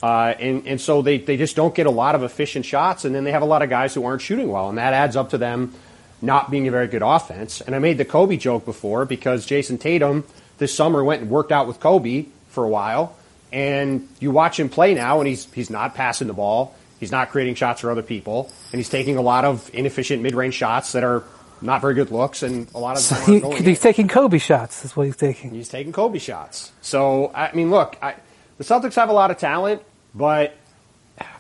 [0.03, 3.15] Uh, and, and so they, they just don't get a lot of efficient shots, and
[3.15, 5.31] then they have a lot of guys who aren't shooting well, and that adds up
[5.31, 5.73] to them
[6.21, 7.63] not being a very good offense.
[7.63, 10.25] And I made the Kobe joke before because Jayson Tatum
[10.59, 13.17] this summer went and worked out with Kobe for a while,
[13.55, 17.31] and you watch him play now, and he's he's not passing the ball, he's not
[17.31, 21.05] creating shots for other people, and he's taking a lot of inefficient mid-range shots that
[21.05, 21.25] are
[21.63, 24.85] not very good looks, and a lot of so he, he's taking Kobe shots.
[24.85, 25.53] Is what he's taking.
[25.53, 26.71] He's taking Kobe shots.
[26.83, 28.17] So I mean, look, I,
[28.59, 29.83] the Celtics have a lot of talent.
[30.15, 30.57] But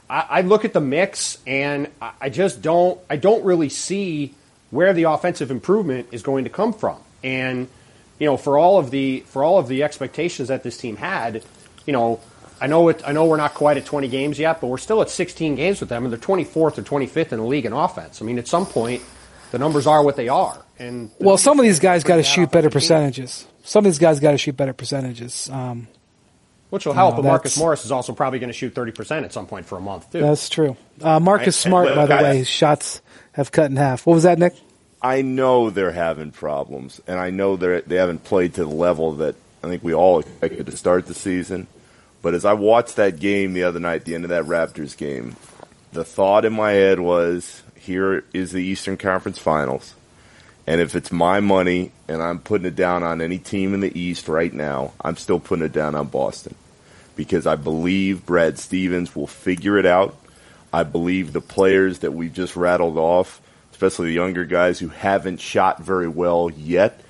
[0.08, 1.88] I, I look at the mix and
[2.20, 4.34] I just don't I don't really see
[4.70, 6.98] where the offensive improvement is going to come from.
[7.22, 7.68] And
[8.18, 11.44] you know, for all of the for all of the expectations that this team had,
[11.86, 12.20] you know,
[12.60, 13.02] I know it.
[13.04, 15.80] I know we're not quite at 20 games yet, but we're still at 16 games
[15.80, 18.22] with them, and they're 24th or 25th in the league in offense.
[18.22, 19.02] I mean, at some point,
[19.50, 20.64] the numbers are what they are.
[20.78, 23.46] And well, some of these guys got to shoot better percentages.
[23.64, 25.50] Some of these guys got to shoot better percentages.
[25.50, 25.88] Um,
[26.72, 29.32] which will help, uh, but Marcus Morris is also probably going to shoot 30% at
[29.34, 30.20] some point for a month, too.
[30.20, 30.74] That's true.
[31.02, 31.68] Uh, Marcus right?
[31.68, 34.06] Smart, by the way, his shots have cut in half.
[34.06, 34.54] What was that, Nick?
[35.02, 39.16] I know they're having problems, and I know they they haven't played to the level
[39.16, 41.66] that I think we all expected to start the season.
[42.22, 45.36] But as I watched that game the other night, the end of that Raptors game,
[45.92, 49.94] the thought in my head was, here is the Eastern Conference Finals.
[50.66, 53.98] And if it's my money and I'm putting it down on any team in the
[53.98, 56.54] East right now, I'm still putting it down on Boston
[57.16, 60.16] because I believe Brad Stevens will figure it out.
[60.72, 63.40] I believe the players that we've just rattled off,
[63.72, 67.00] especially the younger guys who haven't shot very well yet,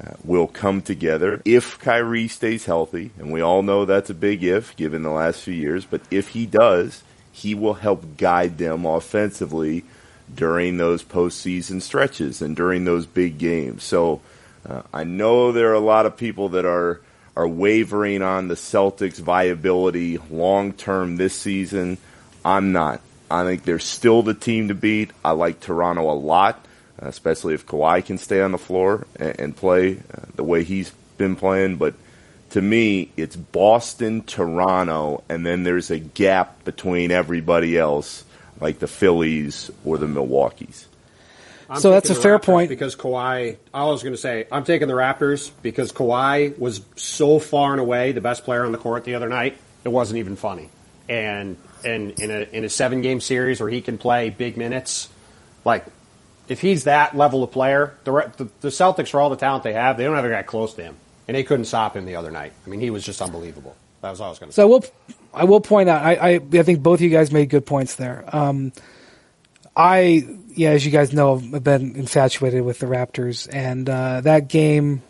[0.00, 4.44] uh, will come together if Kyrie stays healthy, and we all know that's a big
[4.44, 8.86] if given the last few years, but if he does, he will help guide them
[8.86, 9.84] offensively
[10.32, 13.82] during those postseason stretches and during those big games.
[13.82, 14.20] So
[14.68, 17.00] uh, I know there are a lot of people that are
[17.38, 21.96] are wavering on the Celtics' viability long term this season.
[22.44, 23.00] I'm not.
[23.30, 25.12] I think they're still the team to beat.
[25.24, 26.64] I like Toronto a lot.
[26.98, 30.90] especially if Kawhi can stay on the floor and, and play uh, the way he's
[31.16, 31.76] been playing.
[31.76, 31.94] But
[32.50, 38.24] to me, it's Boston, Toronto, and then there's a gap between everybody else,
[38.60, 40.86] like the Phillies or the Milwaukee's.
[41.68, 42.68] I'm So that's a fair Raptors point.
[42.68, 43.56] because Kawhi.
[43.74, 47.80] I was going to say I'm taking the Raptors because Kawhi was so far and
[47.80, 49.58] away the best player on the court the other night.
[49.84, 50.70] It wasn't even funny.
[51.08, 55.08] And and in a in a seven game series where he can play big minutes,
[55.64, 55.84] like
[56.48, 59.74] if he's that level of player, the the, the Celtics for all the talent they
[59.74, 62.16] have, they don't have a guy close to him, and they couldn't stop him the
[62.16, 62.52] other night.
[62.66, 63.76] I mean, he was just unbelievable.
[64.00, 64.62] That was all I was going to say.
[64.62, 64.84] So I will,
[65.34, 66.02] I will point out.
[66.02, 68.24] I, I, I think both of you guys made good points there.
[68.34, 68.72] Um,
[69.76, 70.26] I,
[70.58, 75.02] yeah, as you guys know, I've been infatuated with the Raptors, and uh, that game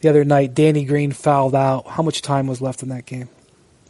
[0.00, 1.88] the other night, Danny Green fouled out.
[1.88, 3.28] How much time was left in that game?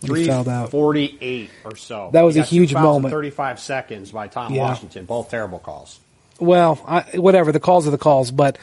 [0.01, 0.71] Fouled out.
[0.71, 2.11] 348 or so.
[2.13, 3.13] That was a huge moment.
[3.13, 4.63] 35 seconds by Tom Yeah.
[4.63, 5.05] Washington.
[5.05, 5.99] Both terrible calls.
[6.41, 8.59] Well, I, whatever the calls are the calls, but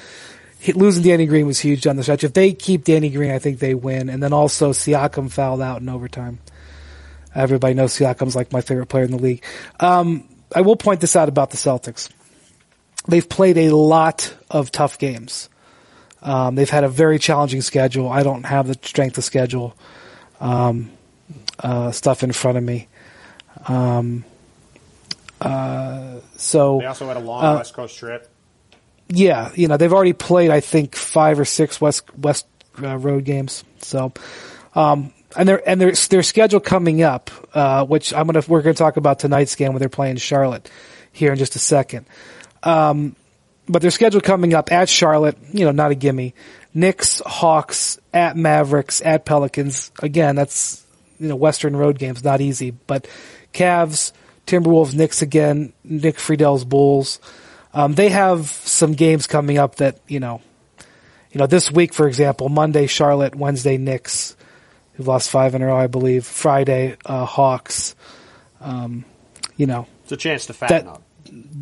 [0.73, 2.23] losing Danny Green was huge down the stretch.
[2.23, 4.09] If they keep Danny Green, I think they win.
[4.09, 6.39] And then also Siakam fouled out in overtime.
[7.35, 9.43] Everybody knows Siakam's like my favorite player in the league.
[9.81, 12.09] Um, I will point this out about the Celtics.
[13.07, 15.49] They've played a lot of tough games.
[16.21, 18.09] Um, they've had a very challenging schedule.
[18.09, 19.75] I don't have the strength of schedule
[20.39, 20.89] um,
[21.59, 22.87] uh, stuff in front of me.
[23.67, 24.25] Um,
[25.41, 28.29] uh, so They also had a long Uh, West Coast trip.
[29.07, 32.47] yeah, you know they've already played I think five or six West West
[32.81, 33.63] uh, road games.
[33.81, 34.13] So,
[34.73, 38.73] um, and their and their their schedule coming up, uh, which I'm gonna we're gonna
[38.73, 40.69] talk about tonight's game where they're playing Charlotte
[41.11, 42.05] here in just a second.
[42.63, 43.15] Um,
[43.67, 46.33] but their schedule coming up at Charlotte, you know, not a gimme.
[46.73, 49.91] Knicks, Hawks, at Mavericks, at Pelicans.
[50.01, 50.85] Again, that's
[51.19, 52.71] you know Western road games, not easy.
[52.71, 53.07] But
[53.53, 54.11] Cavs,
[54.45, 55.73] Timberwolves, Knicks again.
[55.83, 57.19] Nick Friedell's Bulls.
[57.73, 60.41] Um, they have some games coming up that you know,
[61.31, 64.35] you know, this week, for example, Monday Charlotte, Wednesday Knicks,
[64.95, 66.25] who've lost five in a row, I believe.
[66.25, 67.95] Friday uh, Hawks.
[68.61, 69.05] Um,
[69.57, 71.01] you know, It's a chance to fatten that- up.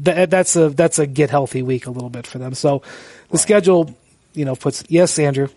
[0.04, 2.54] that, that's a that's a get healthy week a little bit for them.
[2.54, 2.82] So
[3.30, 3.96] the schedule,
[4.34, 5.48] you know, puts yes, Andrew.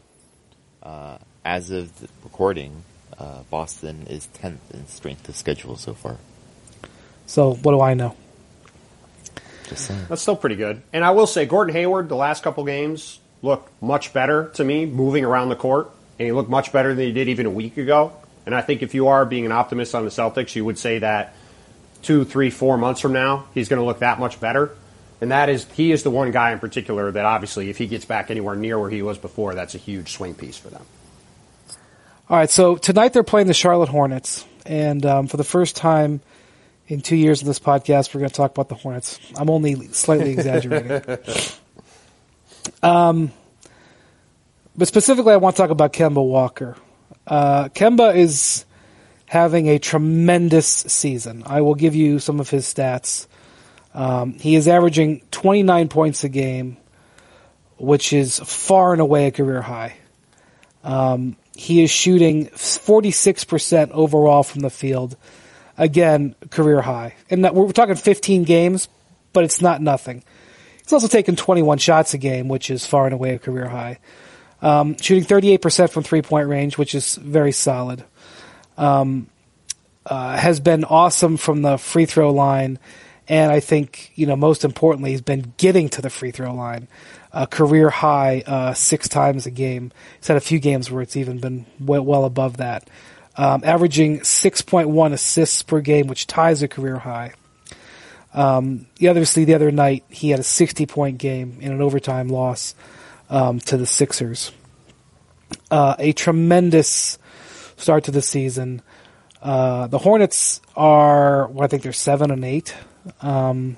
[1.45, 2.83] As of the recording,
[3.19, 6.17] uh, Boston is 10th in strength of schedule so far.
[7.27, 8.17] So what do I know?
[9.69, 10.07] Just saying.
[10.09, 10.83] That's still pretty good.
[10.93, 14.87] And I will say, Gordon Hayward, the last couple games looked much better to me,
[14.87, 17.77] moving around the court, and he looked much better than he did even a week
[17.77, 18.13] ago.
[18.45, 21.01] And I think if you are being an optimist on the Celtics, you would say
[21.01, 21.35] that
[22.03, 24.71] two, three, four months from now, he's going to look that much better.
[25.21, 28.05] And that is, he is the one guy in particular that obviously, if he gets
[28.05, 30.83] back anywhere near where he was before, that's a huge swing piece for them.
[32.29, 36.21] All right, so tonight they're playing the Charlotte Hornets, and um, for the first time
[36.89, 39.19] in two years of this podcast, we're going to talk about the Hornets.
[39.37, 41.19] I'm only slightly exaggerating.
[42.83, 43.33] um,
[44.77, 46.77] but specifically, I want to talk about Kemba Walker.
[47.27, 48.65] Uh, Kemba is
[49.27, 51.43] having a tremendous season.
[51.47, 53.27] I will give you some of his stats.
[53.95, 56.77] Um, he is averaging 29 points a game,
[57.79, 59.97] which is far and away a career high.
[60.85, 65.17] Um, he is shooting 46% overall from the field.
[65.79, 67.15] Again, career high.
[67.31, 68.89] And we're talking 15 games,
[69.33, 70.23] but it's not nothing.
[70.83, 73.99] He's also taking 21 shots a game, which is far and away a career high.
[74.67, 78.03] Um, shooting 38% from three point range, which is very solid.
[78.77, 79.29] Um,
[80.05, 82.81] uh, has been awesome from the free throw line.
[83.29, 86.89] And I think, you know, most importantly, he's been getting to the free throw line.
[87.33, 89.93] A career high uh, six times a game.
[90.19, 92.91] He's had a few games where it's even been well, well above that.
[93.37, 97.35] Um, averaging 6.1 assists per game, which ties a career high.
[98.35, 102.75] Um, obviously the other night he had a 60 point game in an overtime loss
[103.31, 104.53] um, to the Sixers.
[105.71, 107.19] Uh, a tremendous
[107.77, 108.83] start to the season.
[109.43, 112.75] Uh, the Hornets are, well, I think they're seven and eight.
[113.21, 113.77] Um,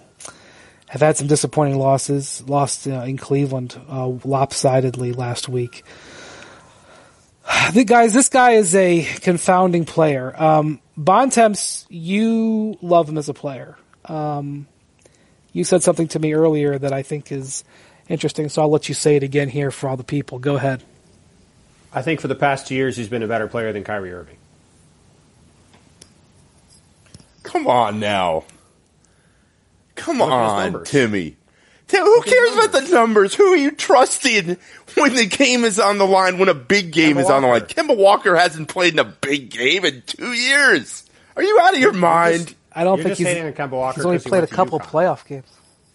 [0.88, 2.42] have had some disappointing losses.
[2.46, 5.84] Lost uh, in Cleveland uh, lopsidedly last week.
[7.72, 10.34] The guys, this guy is a confounding player.
[10.40, 13.76] Um, Bontemps, you love him as a player.
[14.04, 14.66] Um,
[15.52, 17.64] you said something to me earlier that I think is
[18.08, 20.38] interesting, so I'll let you say it again here for all the people.
[20.38, 20.82] Go ahead.
[21.92, 24.36] I think for the past two years, he's been a better player than Kyrie Irving.
[27.42, 28.44] Come on now.
[29.94, 30.84] Come Look on.
[30.84, 31.36] Timmy.
[31.88, 33.34] Tim, who cares about the numbers?
[33.34, 34.58] Who are you trusting
[34.96, 37.48] when the game is on the line, when a big game Kemba is on the
[37.48, 37.60] line?
[37.62, 37.74] Walker.
[37.74, 41.04] Kemba Walker hasn't played in a big game in two years.
[41.34, 42.54] Are you out of your mind?
[42.74, 44.44] I don't You're think just he's, hating on Kemba Walker he's only 'cause he played
[44.44, 44.90] a couple UConn.
[44.90, 45.46] playoff games.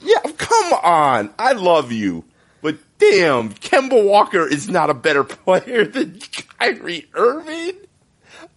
[0.03, 2.23] Yeah, come on, I love you,
[2.61, 6.19] but damn, Kemba Walker is not a better player than
[6.59, 7.73] Kyrie Irving.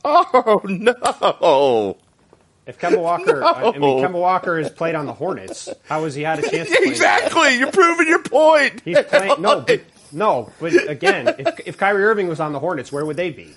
[0.05, 1.97] Oh no!
[2.67, 3.47] If Kemba Walker, No.
[3.47, 5.69] I, mean, Kemba Walker has played on the Hornets.
[5.85, 6.69] How has he had a chance?
[6.69, 8.83] to play Exactly, you're proving your point.
[8.85, 9.41] He's playing.
[9.41, 9.83] No, but,
[10.13, 13.53] no, but again, if, if Kyrie Irving was on the Hornets, where would they be?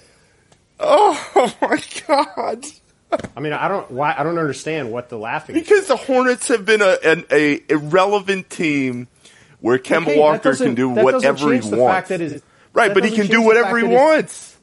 [0.80, 2.66] Oh my god!
[3.36, 3.90] I mean, I don't.
[3.92, 4.14] Why?
[4.18, 5.56] I don't understand what the laughing.
[5.56, 5.64] is.
[5.64, 9.08] Because the Hornets have been a an a irrelevant team
[9.62, 11.94] where Kemba Okay, Walker can do that whatever he change the wants.
[11.96, 12.42] fact that his-
[12.74, 14.58] right, that but he can do whatever he wants.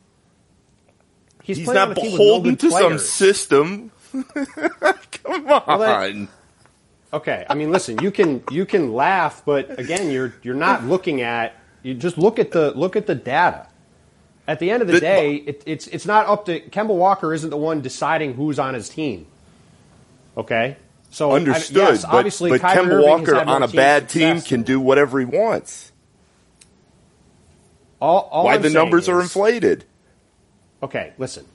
[1.43, 3.91] He's, He's not a team with no beholden good to some system.
[4.13, 5.81] Come on.
[5.81, 6.29] that-
[7.13, 11.21] Okay, I mean, listen, you can you can laugh, but again, you're you're not looking
[11.23, 13.69] at you just look at the look at the data.
[14.49, 17.35] At the end of the The- day, it, it's it's not up to Kemba Walker
[17.35, 19.27] isn't the one deciding who's on his team.
[20.37, 20.77] Okay,
[21.11, 24.41] so I- Understood, yes, but, obviously, but Kyrie Kemba Irving Walker on a bad team
[24.41, 25.93] can do whatever he wants.
[28.01, 29.85] All, all Why I'm the numbers are inflated?
[30.83, 31.47] Okay, listen.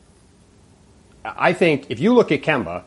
[1.24, 2.84] I think if you look at Kemba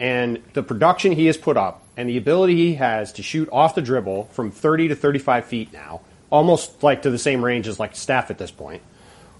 [0.00, 3.76] and the production he has put up and the ability he has to shoot off
[3.76, 7.78] the dribble from 30 to 35 feet now, almost like to the same range as
[7.78, 8.82] like Steph at this point,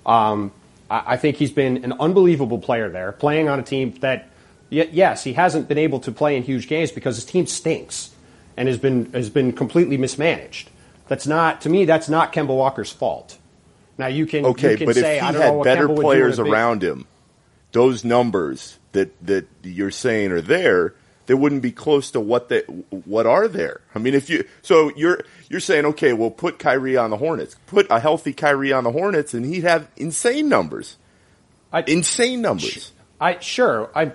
[0.07, 0.53] um,
[0.91, 4.29] I, I think he's been an unbelievable player there, playing on a team that,
[4.71, 8.11] y- yes, he hasn't been able to play in huge games because his team stinks
[8.57, 10.71] and has been has been completely mismanaged.
[11.09, 11.85] That's not to me.
[11.85, 13.39] That's not Kemba Walker's fault.
[13.99, 15.89] Now you can Okay, you can but say if he I don't know had better
[15.89, 17.07] Kemba would do in players around him,
[17.73, 20.95] those numbers that that you're saying are there,
[21.27, 23.81] they wouldn't be close to what they what are there.
[23.95, 27.57] I mean, if you so you're you're saying okay, well, put Kyrie on the Hornets,
[27.67, 30.97] put a healthy Kyrie on the Hornets, and he'd have insane numbers,
[31.73, 32.93] I, insane numbers.
[33.21, 34.13] I sure I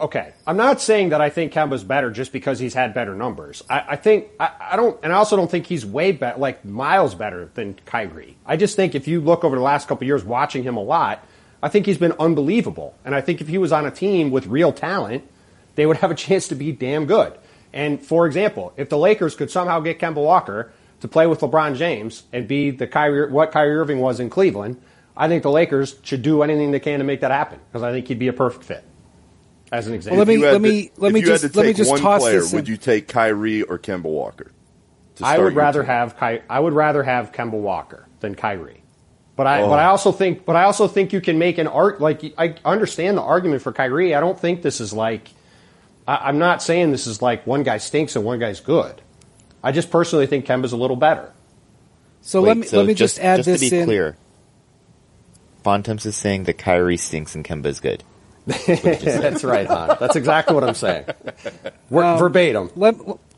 [0.00, 0.32] okay.
[0.46, 3.62] I'm not saying that I think Kemba's better just because he's had better numbers.
[3.68, 6.64] I, I think I, I don't, and I also don't think he's way better, like
[6.64, 8.36] miles better than Kyrie.
[8.46, 10.82] I just think if you look over the last couple of years, watching him a
[10.82, 11.24] lot,
[11.62, 12.94] I think he's been unbelievable.
[13.04, 15.24] And I think if he was on a team with real talent,
[15.78, 17.38] they would have a chance to be damn good.
[17.72, 21.76] And for example, if the Lakers could somehow get Kemba Walker to play with LeBron
[21.76, 24.80] James and be the Kyrie, what Kyrie Irving was in Cleveland,
[25.16, 27.92] I think the Lakers should do anything they can to make that happen because I
[27.92, 28.82] think he'd be a perfect fit.
[29.70, 31.54] As an example, Well, let me- you had let me- to- let me you just-
[31.54, 32.40] let me take just one toss player.
[32.40, 32.56] this in.
[32.58, 34.50] Would you take Kyrie or Kemba Walker?
[35.16, 35.88] to I would rather team?
[35.88, 38.82] have Ky- I would rather have Kemba Walker than Kyrie.
[39.36, 39.68] But I Oh.
[39.68, 39.90] but I oh.
[39.90, 43.22] also think but I also think you can make an art like I understand the
[43.22, 44.14] argument for Kyrie.
[44.14, 45.28] I don't think this is like
[46.08, 49.00] I, I'm not saying this is like one guy stinks and one guy's good.
[49.62, 51.32] I just personally think Kemba's a little better.
[52.22, 53.84] So Wait, let me so let me just, add just this to be in.
[53.84, 54.16] clear.
[55.62, 58.02] Bontemps is saying that Kyrie stinks and Kemba is good.
[58.46, 59.96] That's right, Han.
[60.00, 61.04] That's exactly what I'm saying.
[61.90, 62.70] Ver- Um, verbatim.
[62.76, 62.96] Let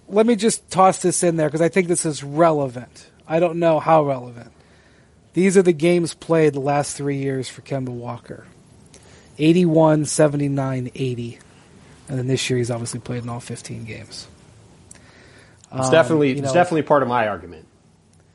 [0.09, 3.09] let me just toss this in there because I think this is relevant.
[3.27, 4.53] I don't know how relevant.
[5.35, 8.47] These are the games played the last three years for Kemba Walker.
[9.39, 11.39] 81, 79, 80.
[12.11, 14.27] And then this year he's obviously played in all 15 games.
[15.73, 17.69] It's definitely you it's definitely part of my argument.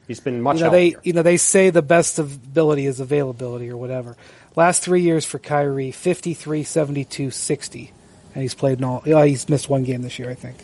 [0.07, 3.01] He's been much you know they you know they say the best of ability is
[3.01, 4.15] availability or whatever.
[4.55, 7.91] Last three years for Kyrie, 53, 72, 60.
[8.33, 10.55] And he's played in all oh, he's missed one game this year, I think.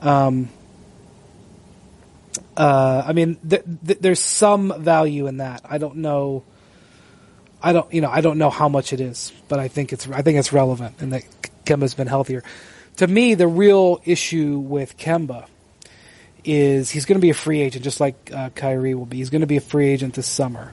[0.00, 0.48] Um
[2.56, 5.62] uh, I mean, th- th- there's some value in that.
[5.64, 6.44] I don't know.
[7.62, 10.08] I don't, you know, I don't know how much it is, but I think it's,
[10.08, 11.22] I think it's relevant, and that
[11.64, 12.42] Kemba's been healthier.
[12.96, 15.46] To me, the real issue with Kemba
[16.44, 19.18] is he's going to be a free agent, just like uh, Kyrie will be.
[19.18, 20.72] He's going to be a free agent this summer.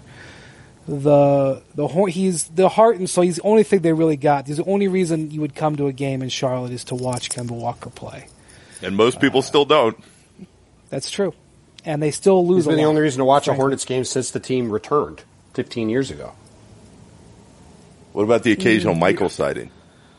[0.87, 3.25] The the hor- he's the heart and soul.
[3.25, 4.47] He's the only thing they really got.
[4.47, 7.29] He's the only reason you would come to a game in Charlotte is to watch
[7.29, 8.27] Kemba Walker play.
[8.81, 9.97] and most people still don't.
[10.89, 11.33] That's true,
[11.83, 12.59] and they still lose.
[12.59, 13.61] He's been a the lot, only reason to watch a frankly.
[13.61, 15.23] Hornets game since the team returned
[15.55, 16.31] 15 years ago.
[18.17, 18.99] What about the occasional Mm.
[18.99, 19.69] Michael sighting?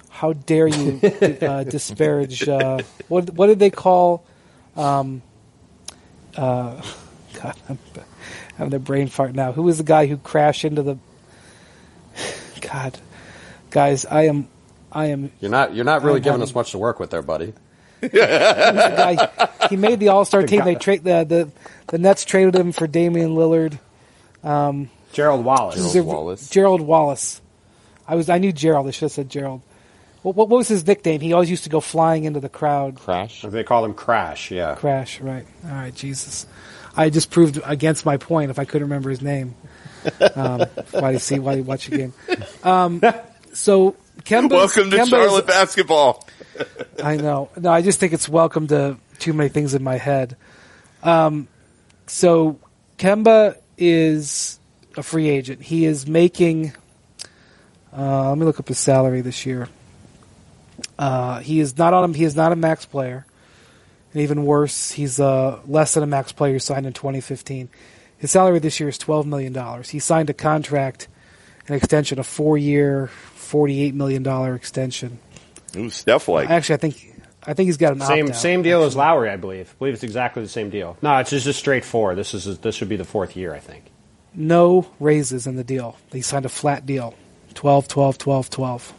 [0.09, 2.49] How dare you uh, disparage?
[2.49, 2.78] Uh,
[3.09, 4.24] what what did they call?
[4.76, 5.20] Um,
[6.36, 6.80] uh,
[7.42, 7.78] God, I'm
[8.57, 9.51] having a brain fart now.
[9.51, 10.96] Who was the guy who crashed into the?
[12.61, 12.96] God,
[13.70, 14.46] guys, I am,
[14.92, 15.32] I am.
[15.40, 17.53] You're not you're not really I'm giving having- us much to work with there, buddy.
[18.01, 19.66] Who's the guy?
[19.70, 20.64] He made the All Star team.
[20.64, 21.51] They trade the, the
[21.88, 23.76] the Nets traded him for Damian Lillard.
[25.12, 25.92] Gerald Wallace.
[25.92, 26.49] Gerald Wallace.
[26.49, 27.40] Gerald Wallace.
[28.09, 28.88] I was I knew Gerald.
[28.88, 29.61] I should have said Gerald.
[30.22, 31.20] What, what was his nickname?
[31.20, 32.96] He always used to go flying into the crowd.
[32.96, 33.42] Crash.
[33.42, 34.50] They call him Crash.
[34.50, 34.74] Yeah.
[34.74, 35.46] Crash, right?
[35.64, 36.46] All right, Jesus.
[36.96, 39.54] I just proved against my point if I couldn't remember his name.
[40.36, 40.61] Um,
[40.92, 41.38] why do you see?
[41.40, 42.14] Why do you watch the game?
[42.62, 43.02] Um,
[43.52, 44.50] so Kemba.
[44.50, 46.26] Welcome to Kemba Charlotte is, basketball.
[47.02, 47.50] I know.
[47.56, 50.36] No, I just think it's welcome to too many things in my head.
[51.02, 51.48] Um,
[52.06, 52.59] so
[52.96, 54.61] Kemba is
[54.96, 55.62] a free agent.
[55.62, 56.72] He is making.
[57.99, 59.68] Uh, let me look up his salary this year.
[60.99, 62.14] Uh, he is not on.
[62.14, 63.26] He is not a max player,
[64.12, 67.68] and even worse, he's uh, less than a max player signed in 2015.
[68.18, 69.88] His salary this year is 12 million dollars.
[69.90, 71.09] He signed a contract,
[71.66, 75.18] an extension, a four-year, 48 million dollar extension.
[75.76, 76.49] Ooh, Steph like.
[76.51, 78.40] Actually, I think I think he's got an Same opt-out.
[78.40, 79.70] same deal as Lowry, I believe.
[79.70, 80.96] I believe it's exactly the same deal.
[81.03, 82.14] No, it's just, just straight four.
[82.14, 83.84] This is this should be the fourth year, I think.
[84.34, 85.96] no raises in the deal.
[86.12, 87.14] He signed a flat deal
[87.59, 88.94] 12, 12, 12, 12.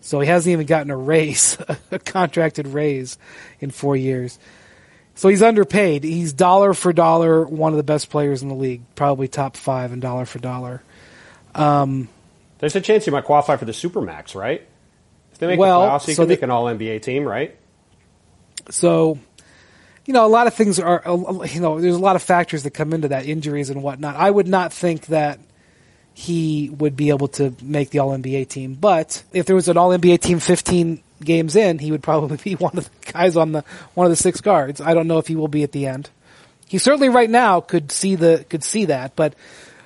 [0.00, 1.56] So he hasn't even gotten a raise,
[1.92, 3.16] a contracted raise
[3.60, 4.36] in four years.
[5.14, 6.02] So he's underpaid.
[6.02, 9.92] He's dollar for dollar one of the best players in the league, probably top five
[9.92, 10.82] in dollar for dollar.
[11.54, 12.08] Um,
[12.58, 14.66] there's a chance he might qualify for the Supermax, right?
[15.30, 17.24] If they make Well, the playoffs, he so can the- make an All NBA team,
[17.28, 17.56] right?
[18.70, 19.20] So,
[20.04, 22.72] you know, a lot of things are, you know, there's a lot of factors that
[22.72, 24.16] come into that, injuries and whatnot.
[24.16, 25.38] I would not think that
[26.14, 29.76] he would be able to make the All NBA team, but if there was an
[29.76, 33.52] All NBA team 15 games in, he would probably be one of the guys on
[33.52, 34.80] the one of the six guards.
[34.80, 36.10] I don't know if he will be at the end.
[36.66, 39.34] He certainly right now could see the could see that, but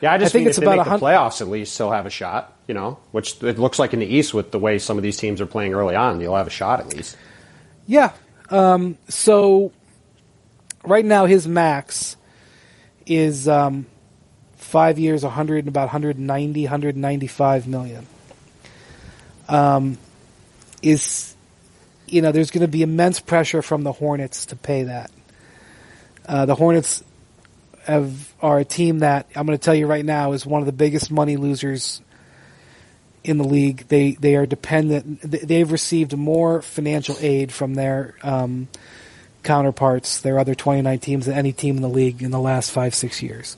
[0.01, 1.91] Yeah, I just I think it's if about a the hun- playoffs, at least he'll
[1.91, 2.55] have a shot.
[2.67, 5.17] You know, which it looks like in the East with the way some of these
[5.17, 7.17] teams are playing early on, you'll have a shot at least.
[7.87, 8.13] Yeah.
[8.51, 9.73] Um, so
[10.85, 12.17] right now his max
[13.07, 13.87] is um,
[14.69, 18.07] five years, 100 and about 190, 195 million.
[19.49, 19.99] Um,
[20.83, 21.35] is
[22.07, 25.11] you know there's going to be immense pressure from the Hornets to pay that.
[26.27, 27.03] Uh, the Hornets
[27.87, 30.67] have, are a team that I'm going to tell you right now is one of
[30.67, 32.03] the biggest money losers
[33.25, 33.89] in the league.
[33.89, 35.23] They they are dependent.
[35.23, 38.69] They've received more financial aid from their um,
[39.43, 42.95] counterparts, their other 29 teams, than any team in the league in the last five
[42.95, 43.57] six years.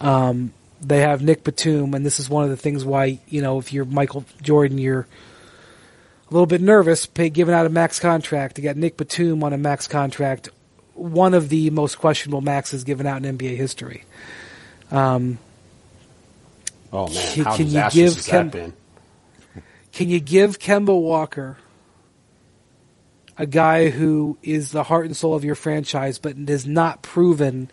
[0.00, 3.58] Um, they have Nick Batum, and this is one of the things why you know
[3.58, 5.06] if you're Michael Jordan, you're
[6.30, 9.52] a little bit nervous pay, giving out a max contract to get Nick Batum on
[9.52, 10.50] a max contract,
[10.94, 14.04] one of the most questionable maxes given out in NBA history.
[14.90, 15.38] Um,
[16.92, 18.72] Oh man, Can- how can you give has Kem- that been?
[19.92, 21.56] Can you give Kemba Walker,
[23.36, 27.70] a guy who is the heart and soul of your franchise, but has not proven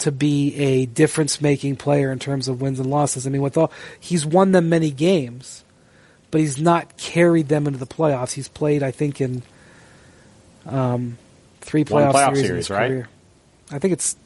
[0.00, 3.26] to be a difference-making player in terms of wins and losses?
[3.26, 5.64] I mean, with all he's won them many games,
[6.30, 8.32] but he's not carried them into the playoffs.
[8.32, 9.42] He's played, I think, in
[10.66, 11.18] um,
[11.60, 12.88] three playoff, playoff series, in series, his right?
[12.88, 13.08] career.
[13.70, 14.16] I think it's.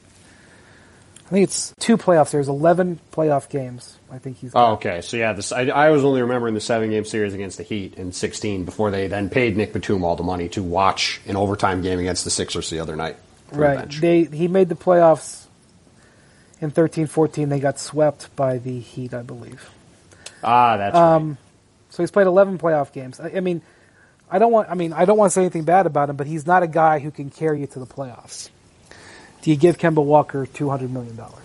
[1.27, 3.99] I think it's two playoff series, eleven playoff games.
[4.11, 4.53] I think he's.
[4.55, 5.01] Oh, okay.
[5.01, 7.95] So yeah, this, I, I was only remembering the seven game series against the Heat
[7.95, 11.81] in 16 before they then paid Nick Batum all the money to watch an overtime
[11.81, 13.17] game against the Sixers the other night.
[13.49, 13.91] from the Right.
[13.91, 15.44] They he made the playoffs
[16.65, 17.49] in 13-14.
[17.49, 19.71] They got swept by the Heat, I believe.
[20.43, 21.37] ah, that's Um, right.
[21.91, 23.21] So he's played 11 playoff games.
[23.21, 23.63] I, I mean,
[24.31, 26.27] I don't want I mean, I don't want to say anything bad about him, but
[26.27, 28.49] he's not a guy who can carry you to the playoffs.
[29.43, 31.39] Do you give Kemba Walker 200 million dollars?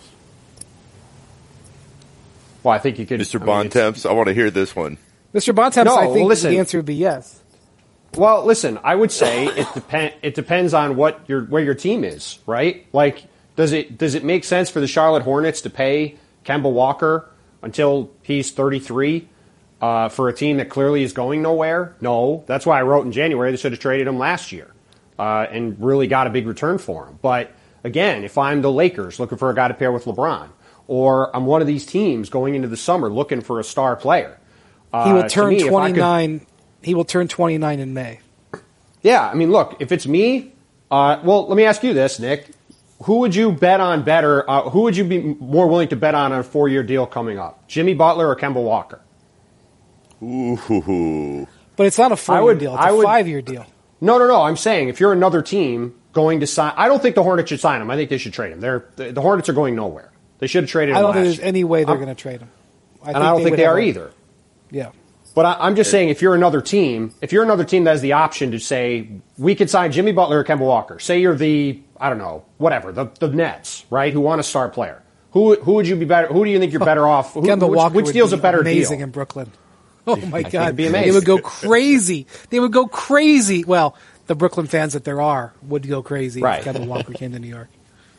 [2.64, 3.20] Well, I think you could.
[3.20, 3.36] Mr.
[3.36, 4.98] I mean, Bontemps, I want to hear this one.
[5.34, 5.54] Mr.
[5.54, 6.52] Bontemps, No, I think listen.
[6.52, 7.40] the answer would be yes.
[8.18, 10.14] Well, listen, I would say it depend.
[10.24, 12.88] It depends on what your where your team is, right?
[12.92, 13.24] Like,
[13.60, 17.30] does it does it make sense for the Charlotte Hornets to pay Kemba Walker
[17.62, 19.28] until he's 33
[19.82, 21.94] uh, for a team that clearly is going nowhere?
[22.00, 24.74] No, that's why I wrote in January they should have traded him last year
[25.20, 27.20] uh, and really got a big return for him.
[27.22, 27.52] But
[27.84, 30.48] again, if I'm the Lakers looking for a guy to pair with LeBron,
[30.88, 34.40] or I'm one of these teams going into the summer looking for a star player,
[34.94, 36.42] uh, He will turn me, if I could- 29
[36.82, 38.22] he will turn 29 in May.
[39.02, 40.54] yeah, I mean, look, if it's me,
[40.90, 42.52] uh, well, let me ask you this, Nick.
[43.04, 44.50] Who would you bet on better?
[44.50, 47.40] Uh, who would you be more willing to bet on a four year deal coming
[47.40, 47.68] up?
[47.68, 49.02] Jimmy Butler or Kemba Walker?
[50.22, 51.48] Ooh.
[51.76, 52.76] But it's not a 4-year would- deal.
[52.76, 53.66] It's I a would- 5-year deal.
[54.02, 54.42] No, no, no.
[54.42, 57.60] I'm saying if you're another team going to sign, I don't think the Hornets should
[57.60, 57.90] sign him.
[57.90, 58.60] I think they should trade him.
[58.62, 60.12] They're, the, the Hornets are going nowhere.
[60.40, 60.98] They should have traded him.
[60.98, 61.48] I don't think there's year.
[61.48, 62.50] any way they're going to trade him.
[63.04, 64.12] I and I don't think would they are a- either.
[64.72, 64.92] Yeah.
[65.36, 68.02] But I, I'm just saying, if you're another team, if you're another team that has
[68.02, 71.82] the option to say we could sign Jimmy Butler or Kemba Walker, say you're the
[72.00, 74.12] I don't know whatever the the Nets, right?
[74.14, 75.02] Who want a star player?
[75.32, 76.28] Who who would you be better?
[76.28, 77.34] Who do you think you're better off?
[77.34, 79.06] Who, Kemba which, Walker which would deal's be a better amazing deal?
[79.06, 79.52] in Brooklyn.
[80.08, 82.26] Oh my it'd god, be they would go crazy.
[82.50, 83.64] They would go crazy.
[83.64, 83.96] Well,
[84.28, 86.66] the Brooklyn fans that there are would go crazy Right.
[86.66, 87.68] if Kemba Walker came to New York.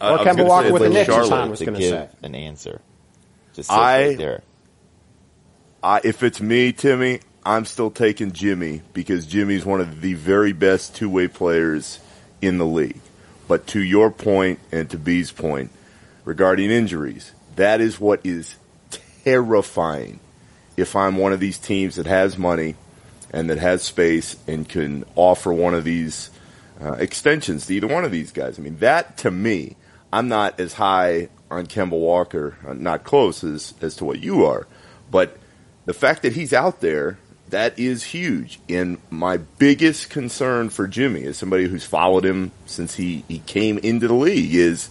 [0.00, 1.30] Uh, I- I Or was Kemba Walker with the it's Knicks, as Charlotte.
[1.30, 2.08] Tom was going to give say.
[2.22, 2.80] an answer.
[3.54, 4.42] Just sit I- right there.
[5.82, 10.52] I, if it's me, Timmy, I'm still taking Jimmy because Jimmy's one of the very
[10.52, 11.98] best two way players
[12.42, 13.00] in the league.
[13.50, 15.72] But to your point and to B's point
[16.24, 18.54] regarding injuries, that is what is
[19.24, 20.20] terrifying
[20.76, 22.76] if I'm one of these teams that has money
[23.32, 26.30] and that has space and can offer one of these
[26.80, 28.56] uh, extensions to either one of these guys.
[28.56, 29.74] I mean, that to me,
[30.12, 34.44] I'm not as high on Kemba Walker, uh, not close as, as to what you
[34.44, 34.68] are,
[35.10, 35.36] but
[35.86, 37.18] the fact that he's out there,
[37.50, 38.60] that is huge.
[38.68, 43.78] And my biggest concern for Jimmy, as somebody who's followed him since he, he came
[43.78, 44.88] into the league, is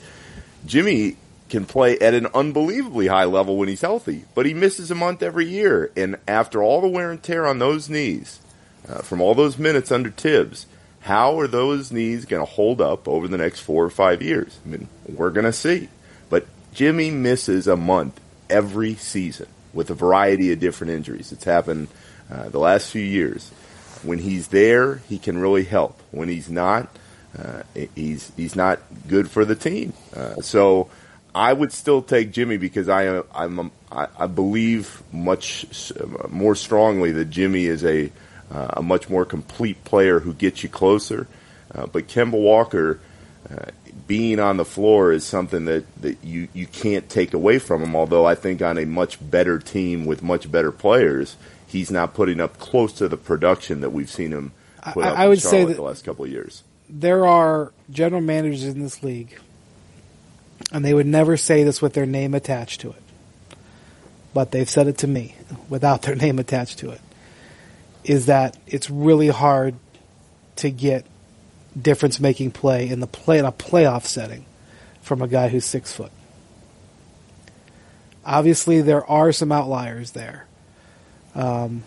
[0.65, 1.17] Jimmy
[1.49, 5.23] can play at an unbelievably high level when he's healthy, but he misses a month
[5.23, 5.91] every year.
[5.97, 8.39] And after all the wear and tear on those knees,
[8.87, 10.65] uh, from all those minutes under Thibs,
[11.01, 14.59] how are those knees going to hold up over the next four or five years?
[14.65, 15.89] I mean, we're going to see.
[16.29, 21.31] But Jimmy misses a month every season with a variety of different injuries.
[21.31, 21.87] It's happened
[22.31, 23.49] uh, the last few years.
[24.03, 25.99] When he's there, he can really help.
[26.11, 26.87] When he's not,
[27.37, 27.63] uh,
[27.95, 29.93] he's he's not good for the team.
[30.15, 30.89] Uh, so
[31.35, 35.65] I would still take Jimmy because I I'm I, believe much
[36.29, 38.11] more strongly that Jimmy is a
[38.51, 41.27] uh, a much more complete player who gets you closer.
[41.73, 42.99] Uh, but Kemba Walker
[43.49, 43.65] uh,
[44.07, 47.95] being on the floor is something that, that you, you can't take away from him.
[47.95, 51.35] Although I think on a much better team with much better players,
[51.69, 54.51] he's not putting up close to the production that we've seen him
[54.93, 56.63] put I, up I would in say Charlotte that the last couple of years.
[56.89, 59.37] there are general managers in this league,
[60.71, 63.01] and they would never say this with their name attached to it.
[64.33, 65.35] But they've said it to me
[65.69, 67.01] without their name attached to it.
[68.03, 69.75] Is that it's really hard
[70.57, 71.05] to get
[71.79, 74.45] difference making play in the play in a playoff setting
[75.01, 76.11] from a guy who's six foot.
[78.25, 80.45] Obviously, there are some outliers there,
[81.35, 81.83] um,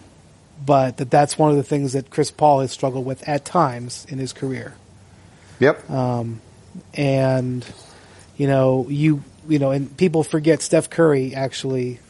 [0.64, 4.07] but that that's one of the things that Chris Paul has struggled with at times
[4.09, 4.74] in his career
[5.62, 5.90] Yep.
[5.90, 6.40] Um,
[6.93, 7.64] and
[8.36, 12.01] you know you you know and people forget Steph Curry actually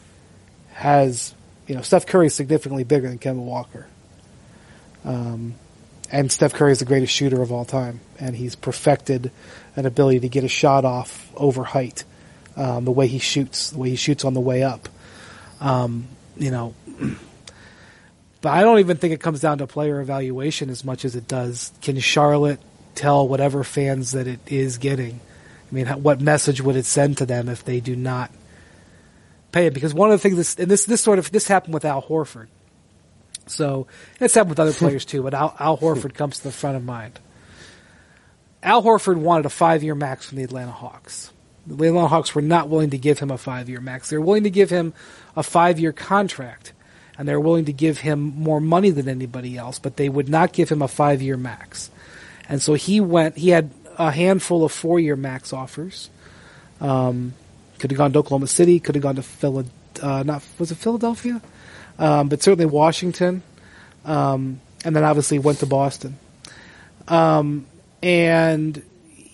[0.71, 1.35] has
[1.67, 3.85] you know Steph Curry is significantly bigger than Kemba Walker.
[5.05, 5.53] Um,
[6.11, 9.29] and Steph Curry is the greatest shooter of all time, and he's perfected
[9.75, 12.05] an ability to get a shot off over height.
[12.55, 14.89] Um, the way he shoots, the way he shoots on the way up.
[15.59, 16.07] Um,
[16.37, 16.73] you know,
[18.41, 21.27] but I don't even think it comes down to player evaluation as much as it
[21.27, 21.71] does.
[21.81, 22.59] Can Charlotte
[22.95, 25.19] tell whatever fans that it is getting?
[25.71, 28.31] I mean, what message would it send to them if they do not
[29.51, 29.73] pay it?
[29.73, 32.01] Because one of the things, this, and this this sort of this happened with Al
[32.01, 32.47] Horford.
[33.47, 33.87] So
[34.19, 36.83] it's happened with other players too, but Al, Al Horford comes to the front of
[36.83, 37.19] mind.
[38.61, 41.31] Al Horford wanted a five-year max from the Atlanta Hawks.
[41.65, 44.09] The Atlanta Hawks were not willing to give him a five-year max.
[44.09, 44.93] They were willing to give him
[45.35, 46.73] a five-year contract,
[47.17, 50.27] and they were willing to give him more money than anybody else, but they would
[50.27, 51.89] not give him a five-year max.
[52.49, 53.37] And so he went.
[53.37, 56.09] He had a handful of four-year max offers.
[56.81, 57.33] Um,
[57.79, 58.79] could have gone to Oklahoma City.
[58.79, 59.67] Could have gone to Philad.
[60.01, 61.41] Uh, not was it Philadelphia?
[61.97, 63.43] Um, but certainly Washington.
[64.03, 66.17] Um, and then obviously went to Boston.
[67.07, 67.65] Um,
[68.01, 68.83] and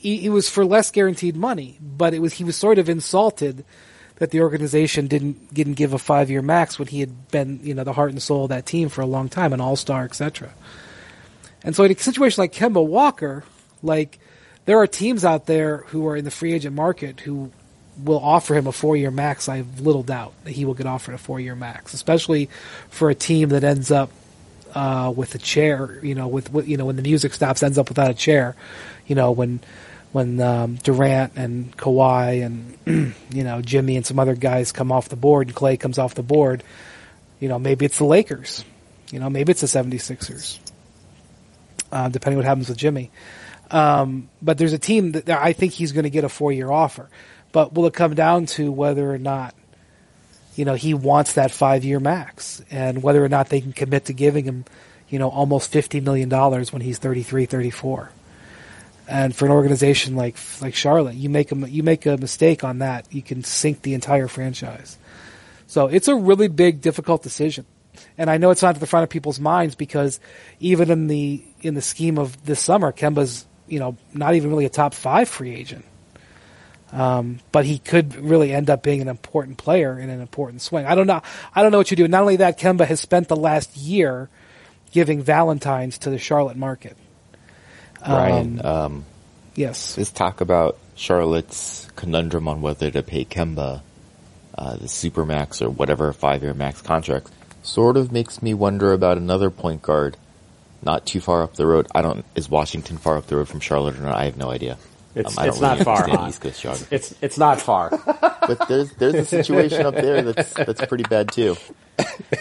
[0.01, 3.65] it was for less guaranteed money, but it was he was sort of insulted
[4.15, 7.73] that the organization didn't didn't give a five year max when he had been you
[7.73, 10.03] know the heart and soul of that team for a long time, an all star,
[10.03, 10.53] etc.
[11.63, 13.43] And so in a situation like Kemba Walker,
[13.81, 14.19] like
[14.65, 17.51] there are teams out there who are in the free agent market who
[18.03, 19.49] will offer him a four year max.
[19.49, 22.49] I have little doubt that he will get offered a four year max, especially
[22.89, 24.11] for a team that ends up
[24.73, 25.99] uh, with a chair.
[26.03, 28.55] You know, with, with you know when the music stops, ends up without a chair.
[29.07, 29.59] You know when
[30.11, 35.09] when um, Durant and Kawhi and you know Jimmy and some other guys come off
[35.09, 36.63] the board and Klay comes off the board.
[37.39, 38.63] You know maybe it's the Lakers.
[39.11, 40.59] You know maybe it's the 76ers.
[41.91, 43.09] Uh, depending what happens with Jimmy.
[43.71, 46.69] Um, but there's a team that I think he's going to get a four year
[46.69, 47.09] offer.
[47.51, 49.55] But will it come down to whether or not,
[50.55, 54.05] you know, he wants that five year max and whether or not they can commit
[54.05, 54.65] to giving him,
[55.09, 58.11] you know, almost $50 million when he's 33, 34.
[59.09, 62.79] And for an organization like, like Charlotte, you make a, you make a mistake on
[62.79, 64.99] that, you can sink the entire franchise.
[65.65, 67.65] So it's a really big, difficult decision.
[68.19, 70.19] And I know it's not at the front of people's minds because
[70.59, 74.65] even in the, in the scheme of this summer, Kemba's, you know, not even really
[74.65, 75.85] a top five free agent.
[76.91, 80.85] Um, but he could really end up being an important player in an important swing.
[80.85, 81.23] I don't know.
[81.55, 82.07] I don't know what you do.
[82.07, 84.29] Not only that, Kemba has spent the last year
[84.91, 86.95] giving Valentines to the Charlotte market.
[88.07, 89.05] Ryan, um,
[89.55, 89.97] Yes.
[89.97, 93.81] let's talk about Charlotte's conundrum on whether to pay Kemba
[94.57, 97.29] uh, the supermax or whatever five-year max contract.
[97.61, 100.15] sort of makes me wonder about another point guard,
[100.81, 101.87] not too far up the road.
[101.93, 102.25] I don't.
[102.35, 104.15] Is Washington far up the road from Charlotte or not?
[104.15, 104.77] I have no idea.
[105.15, 106.29] It's, Um, I don't it's not really far, understand Han.
[106.29, 106.95] East Coast geography.
[106.95, 107.89] It's it's not far.
[108.05, 111.55] but there's there's a situation up there that's that's pretty bad too.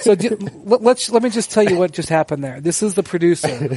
[0.01, 2.61] So do, let, let's let me just tell you what just happened there.
[2.61, 3.77] This is the producer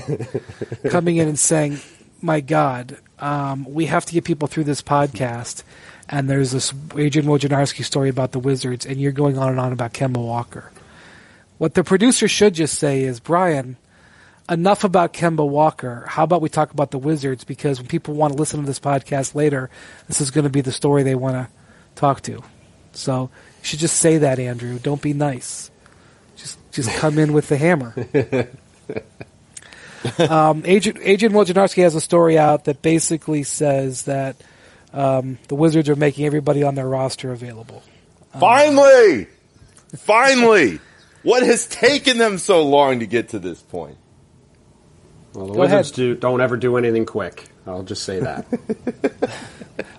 [0.89, 1.79] coming in and saying,
[2.21, 5.63] "My God, um, we have to get people through this podcast."
[6.09, 9.71] And there's this Adrian Wojnarowski story about the Wizards, and you're going on and on
[9.71, 10.69] about Kemba Walker.
[11.57, 13.77] What the producer should just say is, Brian,
[14.49, 16.05] enough about Kemba Walker.
[16.07, 17.43] How about we talk about the Wizards?
[17.43, 19.69] Because when people want to listen to this podcast later,
[20.07, 21.47] this is going to be the story they want to
[21.95, 22.43] talk to.
[22.93, 23.29] So
[23.61, 24.79] you should just say that, Andrew.
[24.79, 25.71] Don't be nice.
[26.35, 27.93] Just just come in with the hammer.
[30.29, 34.35] um, Adrian, Adrian Wojnarowski has a story out that basically says that
[34.93, 37.83] um, the Wizards are making everybody on their roster available.
[38.39, 39.27] Finally!
[39.97, 40.79] Finally!
[41.23, 43.97] What has taken them so long to get to this point?
[45.33, 45.95] Well, the Go Wizards ahead.
[45.95, 47.49] do don't ever do anything quick.
[47.65, 48.45] I'll just say that.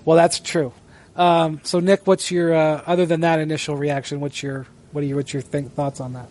[0.05, 0.73] Well, that's true.
[1.15, 4.21] Um, so, Nick, what's your uh, other than that initial reaction?
[4.21, 6.27] What's your what are your what's your think, thoughts on that?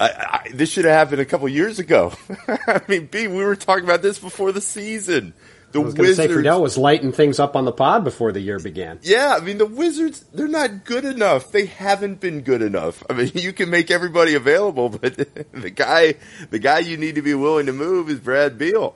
[0.00, 2.12] I, I, this should have happened a couple years ago.
[2.48, 5.34] I mean, B, we were talking about this before the season.
[5.72, 6.46] The I was to say Wizards.
[6.46, 9.00] Friedell was lighting things up on the pod before the year began.
[9.02, 11.50] Yeah, I mean the Wizards, they're not good enough.
[11.50, 13.02] They haven't been good enough.
[13.08, 15.16] I mean, you can make everybody available, but
[15.52, 16.14] the guy,
[16.50, 18.94] the guy you need to be willing to move is Brad Beal.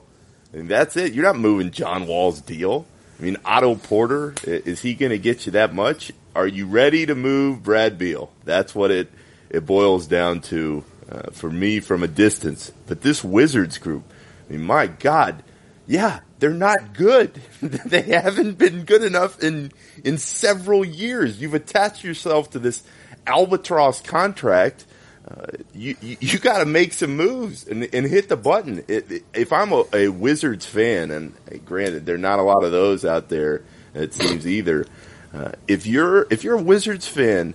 [0.53, 1.13] And that's it.
[1.13, 2.85] You're not moving John Wall's deal.
[3.19, 6.11] I mean, Otto Porter, is he going to get you that much?
[6.35, 8.31] Are you ready to move Brad Beal?
[8.45, 9.11] That's what it,
[9.49, 12.71] it boils down to uh, for me from a distance.
[12.85, 14.03] But this Wizards group,
[14.47, 15.43] I mean, my God,
[15.87, 17.33] yeah, they're not good.
[17.61, 19.71] they haven't been good enough in
[20.03, 21.41] in several years.
[21.41, 22.83] You've attached yourself to this
[23.25, 24.85] albatross contract.
[25.29, 28.83] Uh, you you, you got to make some moves and, and hit the button.
[28.87, 31.33] It, it- if I'm a, a Wizards fan, and
[31.65, 33.63] granted there are not a lot of those out there,
[33.93, 34.85] it seems either.
[35.33, 37.53] Uh, if you're if you're a Wizards fan,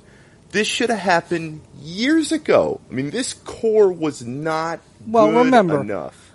[0.51, 2.80] this should have happened years ago.
[2.91, 6.32] I mean, this core was not Well, good remember- enough.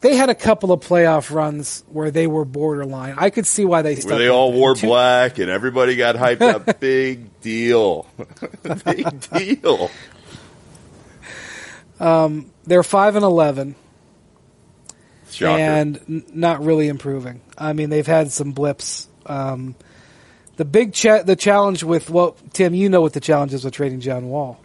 [0.00, 3.16] They had a couple of playoff runs where they were borderline.
[3.18, 6.14] I could see why they stuck Where they all wore Two- black and everybody got
[6.14, 6.78] hyped up.
[6.80, 8.06] Big deal.
[8.84, 9.90] Big deal.
[11.98, 13.74] They're five and eleven.
[15.30, 15.60] Shocker.
[15.60, 17.40] and n- not really improving.
[17.56, 19.08] I mean, they've had some blips.
[19.26, 19.74] Um,
[20.56, 23.74] the big cha- the challenge with well, Tim, you know what the challenge is with
[23.74, 24.60] trading John Wall.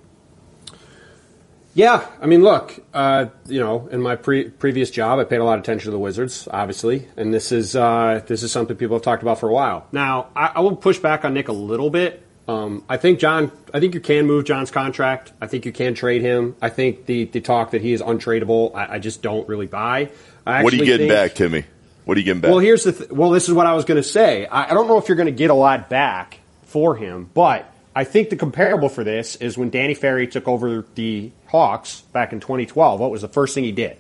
[1.76, 5.43] Yeah, I mean, look, uh, you know, in my pre- previous job, I paid a
[5.43, 8.95] lot of attention to the Wizards, obviously, and this is uh, this is something people
[8.95, 9.88] have talked about for a while.
[9.91, 12.24] Now, I, I will push back on Nick a little bit.
[12.47, 15.32] Um, I think John, I think you can move John's contract.
[15.41, 16.55] I think you can trade him.
[16.61, 20.11] I think the the talk that he is untradeable, I, I just don't really buy.
[20.45, 21.65] I what are you getting think- back, Timmy?
[22.05, 22.51] What are you getting back?
[22.51, 23.32] well, here's the th- well.
[23.32, 24.45] This is what I was going to say.
[24.45, 27.72] I, I don't know if you're going to get a lot back for him, but
[27.95, 32.33] I think the comparable for this is when Danny Ferry took over the Hawks back
[32.33, 32.99] in 2012.
[32.99, 33.97] What was the first thing he did?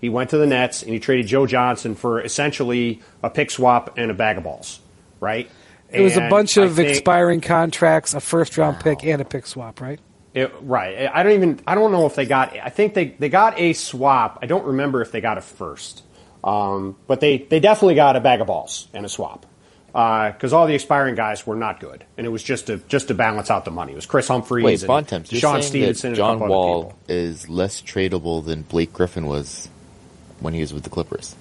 [0.00, 3.96] He went to the Nets and he traded Joe Johnson for essentially a pick swap
[3.96, 4.80] and a bag of balls,
[5.20, 5.50] right?
[5.90, 9.46] It was a bunch of think- expiring contracts, a first round pick, and a pick
[9.46, 9.98] swap, right?
[10.34, 11.10] It, right.
[11.12, 11.60] I don't even.
[11.66, 12.54] I don't know if they got.
[12.56, 14.38] I think they they got a swap.
[14.42, 16.02] I don't remember if they got a first,
[16.44, 19.46] um, but they they definitely got a bag of balls and a swap
[19.88, 23.14] because all the expiring guys were not good, and it was just to just to
[23.14, 23.92] balance out the money.
[23.92, 27.48] It was Kris Humphries, Wait, and Bontemps, you're Sean Stevenson, that and John Wall is
[27.48, 29.68] less tradable than Blake Griffin was
[30.40, 31.34] when he was with the Clippers.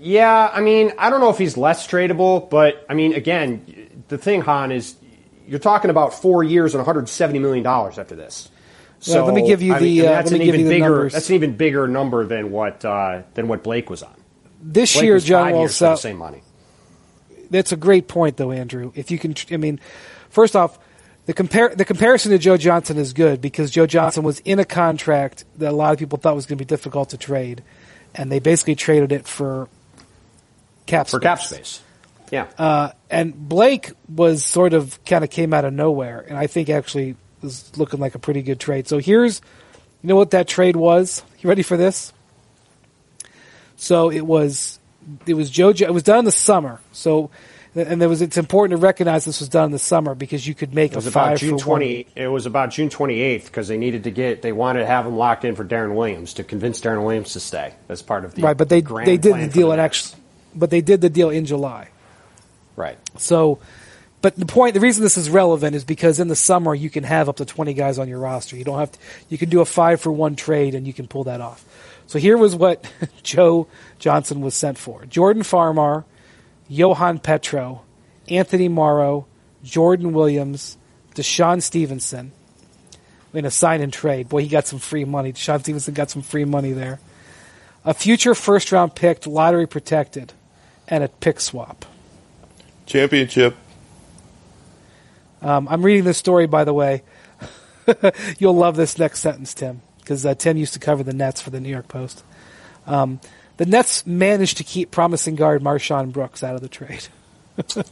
[0.00, 4.18] Yeah, I mean, I don't know if he's less tradable, but I mean, again, the
[4.18, 4.94] thing, Han, is
[5.46, 8.48] you're talking about four years and 170 million dollars after this.
[9.08, 10.60] Well, let me give you I the, mean, uh, that's let me an give even
[10.60, 10.88] you the bigger.
[10.90, 11.12] numbers.
[11.12, 14.14] That's an even bigger number than what uh, than what Blake was on.
[14.72, 16.42] This Blake year, John Wall years for the same money.
[17.50, 18.92] That's a great point, though, Andrew.
[18.94, 19.80] If you can, I mean,
[20.28, 20.78] first off,
[21.24, 24.66] the compare the comparison to Joe Johnson is good because Joe Johnson was in a
[24.66, 27.62] contract that a lot of people thought was going to be difficult to trade,
[28.14, 29.68] and they basically traded it for
[30.86, 31.80] cap for cap space.
[32.30, 36.46] Yeah, Uh, and Blake was sort of kind of came out of nowhere, and I
[36.46, 38.86] think actually was looking like a pretty good trade.
[38.86, 39.40] So here's,
[40.02, 41.22] you know what that trade was?
[41.40, 42.12] You ready for this?
[43.78, 44.78] So it was,
[45.26, 45.72] it was Joe.
[45.72, 46.80] Jo- It was done in the summer.
[46.92, 47.30] So,
[47.74, 48.20] and there was.
[48.22, 50.96] It's important to recognize this was done in the summer because you could make it
[50.96, 51.78] was a about five June for one.
[51.80, 52.06] twenty.
[52.16, 54.42] It was about June twenty eighth because they needed to get.
[54.42, 57.40] They wanted to have him locked in for Deron Williams to convince Deron Williams to
[57.40, 60.20] stay as part of the Right, but they they did the deal the in actually,
[60.54, 61.88] but they did the deal in July.
[62.74, 62.98] Right.
[63.16, 63.60] So
[64.20, 67.04] but the point, the reason this is relevant is because in the summer you can
[67.04, 68.56] have up to 20 guys on your roster.
[68.56, 68.98] You don't have to,
[69.28, 71.64] you can do a five for one trade and you can pull that off.
[72.08, 72.84] So here was what
[73.22, 73.68] Joe
[74.00, 75.06] Johnson was sent for.
[75.06, 76.04] Jordan Farmar,
[76.68, 77.82] Johan Petro,
[78.28, 79.26] Anthony Morrow,
[79.62, 80.76] Jordan Williams,
[81.14, 82.32] DeShawn Stevenson
[83.34, 84.28] in a sign and trade.
[84.28, 85.32] Boy, he got some free money.
[85.32, 86.98] DeShawn Stevenson got some free money there.
[87.84, 90.32] A future first round pick, lottery protected,
[90.88, 91.84] and a pick swap.
[92.86, 93.54] Championship.
[95.42, 97.02] Um, I'm reading this story, by the way.
[98.38, 101.50] You'll love this next sentence, Tim, because uh, Tim used to cover the Nets for
[101.50, 102.24] the New York Post.
[102.86, 103.20] Um,
[103.58, 107.06] the Nets managed to keep promising guard MarShon Brooks out of the trade.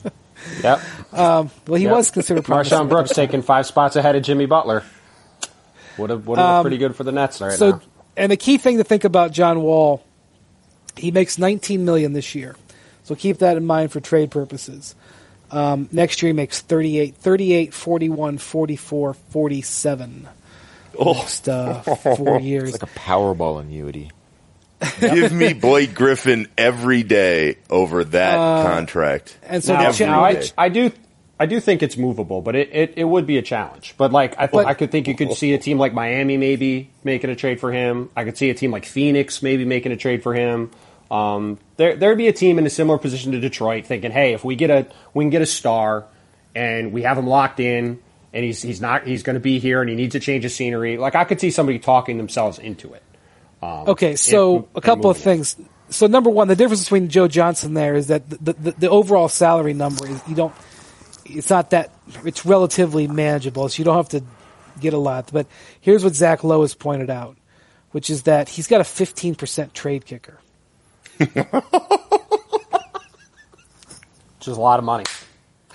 [0.62, 0.80] Yep.
[1.12, 1.92] Well, he Yep.
[1.92, 2.78] was considered promising.
[2.78, 4.84] MarShon Brooks taking five spots ahead of Jimmy Butler.
[5.96, 7.80] Would have would have looked pretty good for the Nets right so, now.
[8.18, 10.04] and the key thing to think about John Wall,
[10.94, 12.54] he makes 19 million this year.
[13.04, 14.94] So keep that in mind for trade purposes.
[15.50, 20.28] Um, next year he makes 38, 38, 41, 44, 47.
[20.98, 22.74] Oh, Next uh, four years.
[22.74, 24.10] It's like a Powerball annuity.
[25.00, 29.38] give me Blake Griffin every day over that Uh, contract.
[29.42, 30.42] and so now, now I.
[30.58, 30.92] I do
[31.38, 33.94] I do think it's movable, but it, it, it would be a challenge.
[33.98, 36.90] But like I, But- I could think you could see a team like Miami maybe
[37.04, 38.08] making a trade for him.
[38.16, 40.70] I could see a team like Phoenix maybe making a trade for him.
[41.10, 44.44] Um, there there'd be a team in a similar position to Detroit thinking, hey, if
[44.44, 46.04] we get a we can get a star
[46.54, 47.98] and we have him locked in
[48.36, 50.54] and he's he's not he's going to be here and he needs to change his
[50.54, 50.98] scenery.
[50.98, 53.02] Like I could see somebody talking themselves into it.
[53.62, 55.56] Um, okay, so and- a couple of things.
[55.88, 59.28] So number one, the difference between Joe Johnson there is that the, the, the overall
[59.28, 60.54] salary number is you don't.
[61.24, 61.92] It's not that.
[62.24, 64.22] It's relatively manageable, so you don't have to
[64.80, 65.30] get a lot.
[65.32, 65.46] But
[65.80, 67.36] here's what Zach Lowe has pointed out,
[67.92, 70.38] which is that he's got a 15% trade kicker.
[71.18, 71.32] which
[74.42, 75.04] is a lot of money.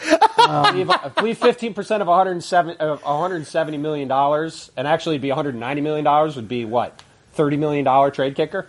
[0.03, 5.21] I believe- I believe fifteen percent of 107 of 170 million dollars, and actually it'd
[5.21, 7.01] be 190 million dollars would be what
[7.33, 8.67] 30 million dollar trade kicker.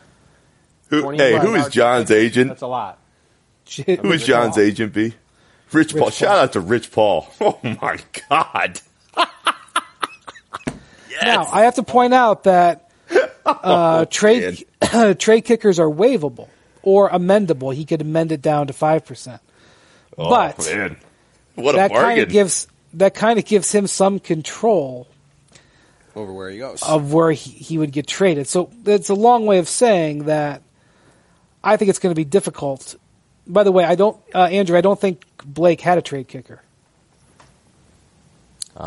[0.89, 2.49] Who, hey, who is John's agent?
[2.49, 2.99] That's a lot.
[3.87, 5.15] Who is John's agent be?
[5.73, 6.01] Rich, Paul.
[6.03, 6.11] Paul.
[6.11, 7.29] Shout out to Rich Paul.
[7.41, 8.81] Oh my God.
[11.23, 12.91] Now I have to point out that
[13.47, 14.67] uh, trade
[15.19, 16.49] trade kickers are waivable
[16.83, 17.73] or amendable.
[17.75, 19.41] He could amend it down to five percent.
[20.19, 20.97] Oh, But man.
[21.55, 25.07] What a that Kinda gives that kind of gives him some control
[26.15, 26.83] over where he goes.
[26.83, 28.47] of where he, he would get traded.
[28.47, 30.63] So it's a long way of saying that
[31.65, 32.97] I think it's going to be difficult.
[33.47, 34.77] By the way, I don't, uh, Andrew.
[34.77, 36.61] I don't think Blake had a trade kicker.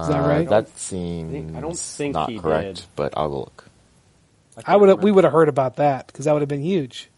[0.01, 0.49] Is that Uh, right?
[0.49, 2.86] That seems I don't think not he correct, did.
[2.95, 3.66] but I'll look.
[4.66, 7.09] I would we would have heard about that because that would have been huge,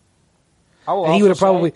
[0.88, 1.74] I will and he would have say- probably.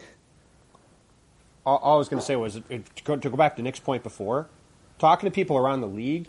[1.65, 3.79] All, all I was going to say was to go, to go back to Nick's
[3.79, 4.47] point before,
[4.99, 6.27] talking to people around the league.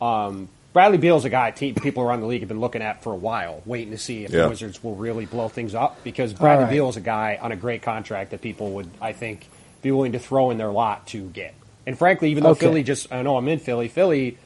[0.00, 3.12] Um, Bradley Beal's a guy te- people around the league have been looking at for
[3.12, 4.42] a while, waiting to see if Yeah.
[4.42, 6.02] the Wizards will really blow things up.
[6.02, 6.70] Because Bradley right.
[6.72, 9.46] Beal is a guy on a great contract that people would, I think,
[9.82, 11.54] be willing to throw in their lot to get.
[11.86, 12.66] And frankly, even though Okay.
[12.66, 14.36] Philly just, I know I'm in Philly, Philly,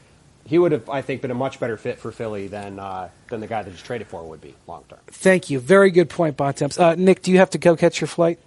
[0.45, 3.41] he would have, I think, been a much better fit for Philly than uh, than
[3.41, 4.99] the guy that just traded for would be long term.
[5.09, 5.61] Thank you.
[5.61, 6.79] Very good point, Bontemps.
[6.79, 8.39] Uh, Nick, do you have to go catch your flight?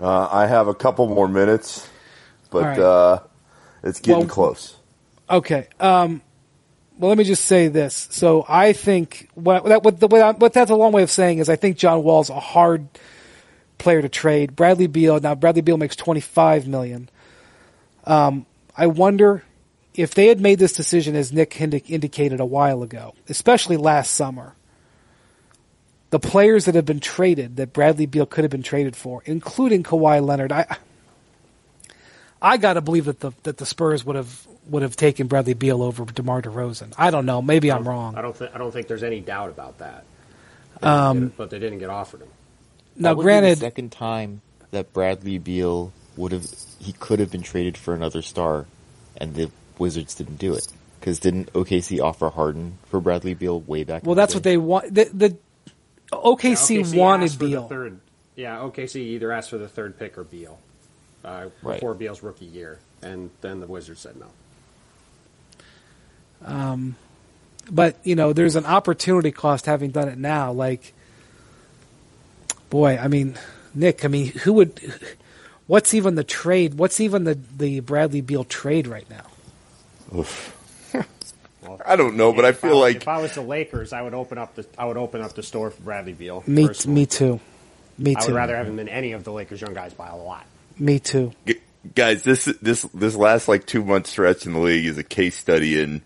[0.00, 1.88] Uh, I have a couple more minutes,
[2.50, 2.78] but right.
[2.78, 3.18] uh,
[3.82, 4.76] it's getting Well- close.
[5.28, 5.66] Okay.
[5.80, 6.22] Um,
[6.98, 8.08] well, let me just say this.
[8.10, 11.38] So I think what that what, the, what, what that's a long way of saying
[11.38, 12.88] is I think John Wall's a hard
[13.78, 14.56] player to trade.
[14.56, 17.10] Bradley Beal now Bradley Beal makes twenty five million.
[18.04, 19.42] Um, I wonder
[19.94, 24.14] if they had made this decision as Nick indi- indicated a while ago, especially last
[24.14, 24.54] summer.
[26.10, 29.82] The players that have been traded that Bradley Beal could have been traded for, including
[29.82, 30.76] Kawhi Leonard, I
[32.40, 35.54] I got to believe that the that the Spurs would have would have taken Bradley
[35.54, 36.92] Beal over DeMar DeRozan.
[36.96, 37.42] I don't know.
[37.42, 38.16] Maybe I'm wrong.
[38.16, 40.04] I don't think I don't think there's any doubt about that.
[40.82, 42.28] Um, but they didn't get offered him.
[42.96, 46.46] Now, That would be granted, the second time that Bradley Beal would have
[46.78, 48.66] he could have been traded for another star,
[49.16, 50.66] and the Wizards didn't do it
[51.00, 54.02] because didn't OKC offer Harden for Bradley Beal way back?
[54.02, 54.36] in well, the that's day?
[54.36, 54.94] what they want.
[54.94, 55.36] The, the
[56.12, 57.68] OKC, OKC wanted the Beal.
[57.68, 58.00] third-
[58.36, 60.58] yeah, OKC either asked for the third pick or Beal
[61.24, 61.74] uh, Right.
[61.74, 64.26] before Beal's rookie year, and then the Wizards said no.
[66.44, 66.96] Um,
[67.70, 70.52] but you know, there's an opportunity cost having done it now.
[70.52, 70.92] Like,
[72.70, 73.36] boy, I mean,
[73.74, 74.80] Nick, I mean, who would?
[75.66, 76.74] What's even the trade?
[76.74, 80.24] What's even the the Bradley Beal trade right now?
[81.84, 84.38] I don't know, but I feel like if I was the Lakers, I would open
[84.38, 86.42] up the I would open up the store for Bradley Beal.
[86.46, 87.00] Me, personally.
[87.00, 87.40] me too.
[87.98, 88.20] Me too.
[88.20, 90.46] I would rather have him than any of the Lakers young guys by a lot.
[90.78, 91.32] Me too.
[91.46, 91.60] G-
[91.94, 95.36] guys, this this this last like two month stretch in the league is a case
[95.36, 96.02] study in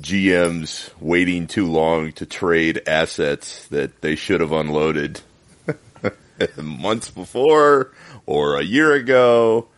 [0.00, 5.20] GMs waiting too long to trade assets that they should have unloaded
[6.56, 7.92] months before
[8.26, 9.68] or a year ago.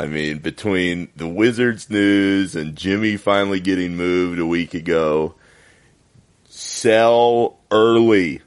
[0.00, 5.34] I mean, between the Wizards news and Jimmy finally getting moved a week ago,
[6.48, 8.40] sell early.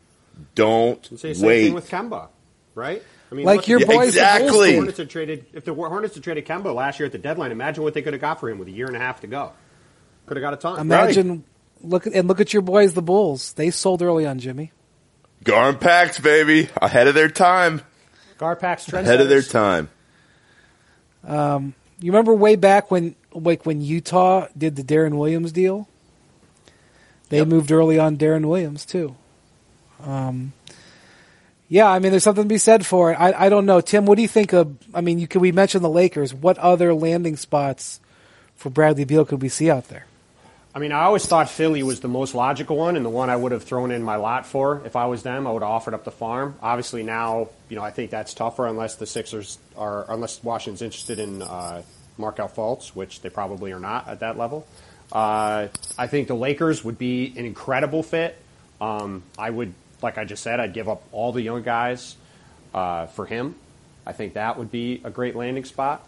[0.55, 1.63] Don't Say the same wait.
[1.65, 2.29] thing with Kemba,
[2.75, 3.03] right?
[3.31, 4.49] I mean, Like look- your Yeah, boys, exactly.
[4.49, 4.73] Bulls the.
[4.75, 7.51] Hornets had traded if the Hornets had traded Kemba last year at the deadline.
[7.51, 9.27] Imagine what they could have got for him with a year and a half to
[9.27, 9.51] go.
[10.25, 10.79] Could have got a ton.
[10.79, 11.43] Imagine
[11.81, 13.53] look at and look at your boys, the Bulls.
[13.53, 14.71] They sold early on Jimmy.
[15.45, 17.81] GarPax, baby, ahead of their time.
[18.39, 19.01] GarPax trendsetters.
[19.03, 19.89] Ahead of their time.
[21.27, 25.87] You remember way back when like when Utah did the Deron Williams deal?
[27.29, 27.47] They Yep.
[27.47, 29.15] moved early on Deron Williams too.
[30.05, 30.53] Um,
[31.69, 33.15] yeah, I mean, there's something to be said for it.
[33.15, 34.05] I, I don't know, Tim.
[34.05, 34.77] What do you think of?
[34.93, 36.33] I mean, you, can we mention the Lakers?
[36.33, 37.99] What other landing spots
[38.55, 40.05] for Bradley Beal could we see out there?
[40.75, 43.35] I mean, I always thought Philly was the most logical one and the one I
[43.35, 45.45] would have thrown in my lot for if I was them.
[45.45, 46.55] I would have offered up the farm.
[46.63, 51.19] Obviously, now you know I think that's tougher unless the Sixers are unless Washington's interested
[51.19, 51.83] in uh,
[52.17, 54.65] Markelle Fultz, which they probably are not at that level.
[55.11, 55.67] Uh,
[55.97, 58.35] I think the Lakers would be an incredible fit.
[58.81, 62.15] Um, I would, like I just said, I'd give up all the young guys
[62.73, 63.55] uh, for him.
[64.05, 66.07] I think that would be a great landing spot.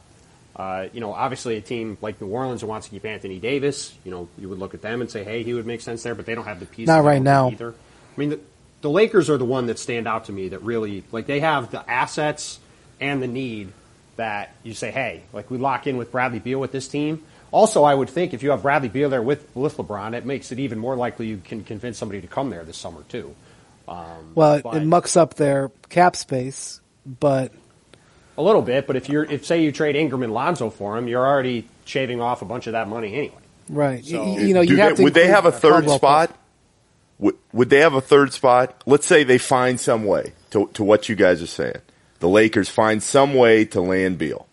[0.56, 3.94] Uh, you know, obviously a team like New Orleans who wants to keep Anthony Davis,
[4.06, 6.16] you know, you would look at them and say, hey, he would make sense there,
[6.16, 6.88] but they don't have the pieces.
[6.88, 7.52] Not right now.
[7.52, 7.72] Either.
[7.72, 8.40] I mean, the,
[8.80, 11.72] the Lakers are the one that stand out to me that really, like, they have
[11.72, 12.60] the assets
[13.02, 13.74] and the need
[14.16, 17.24] that you say, hey, like, we lock in with Bradley Beal with this team.
[17.52, 20.54] Also, I would think if you have Bradley Beal there with, with LeBron, it makes
[20.54, 23.36] it even more likely you can convince somebody to come there this summer, too.
[23.90, 27.52] Um, Well, but- it mucks up their cap space, but
[28.38, 31.08] A little bit, but if you're, if say you trade Ingram and Lonzo for him,
[31.08, 33.36] you're already shaving off a bunch of that money anyway.
[33.70, 35.04] right, So- you, you know, you have they- to.
[35.04, 36.30] would they have a third spot?
[36.30, 36.38] Pope.
[37.18, 38.84] Would, would they have a third spot?
[38.86, 41.78] Let's say they find some way to, to what you guys are saying.
[42.20, 44.48] The Lakers find some way to land Beal.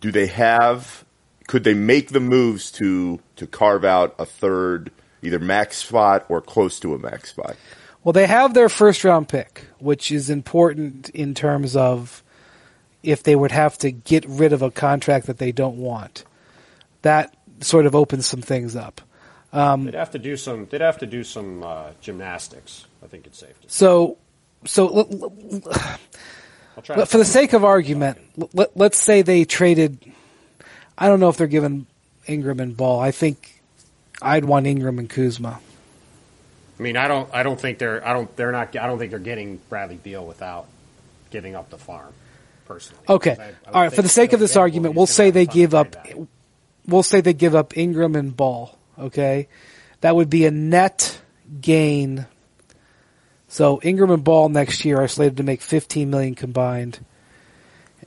[0.00, 1.04] Do they have?
[1.48, 6.40] Could they make the moves to to carve out a third, either max spot or
[6.40, 7.56] close to a max spot?
[8.04, 12.22] Well, they have their first round pick, which is important in terms of
[13.02, 16.24] if they would have to get rid of a contract that they don't want.
[17.02, 19.00] That sort of opens some things up.
[19.52, 20.66] They'd have to do some.
[20.66, 22.86] They'd have to do some uh, gymnastics.
[23.02, 23.68] I think it's safe to.
[23.68, 23.74] say.
[23.78, 24.18] So,
[24.66, 25.32] so l-
[25.64, 25.98] l-.
[26.84, 29.98] To for the sake of argument, l- let, let's say they traded.
[30.96, 31.86] I don't know if they're giving
[32.26, 33.00] Ingram and Ball.
[33.00, 33.62] I think
[34.20, 35.60] I'd want Ingram and Kuzma.
[36.78, 37.28] I mean, I don't.
[37.32, 38.06] I don't think they're.
[38.06, 38.34] I don't.
[38.36, 38.76] They're not.
[38.76, 40.66] I don't think they're getting Bradley Beal without
[41.30, 42.12] giving up the farm.
[42.68, 43.02] Personally.
[43.08, 43.36] Okay.
[43.38, 43.92] I- I All right.
[43.92, 45.96] For the sake of this argument, we'll say they give up.
[46.86, 48.76] We'll say they give up Ingram and Ball.
[48.98, 49.48] Okay,
[50.00, 51.20] that would be a net
[51.60, 52.26] gain.
[53.48, 56.98] So Ingram and Ball next year are slated to make 15 million combined,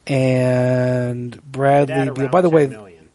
[0.06, 2.12] and Bradley.
[2.12, 2.28] Beal.
[2.30, 3.10] By the way, million.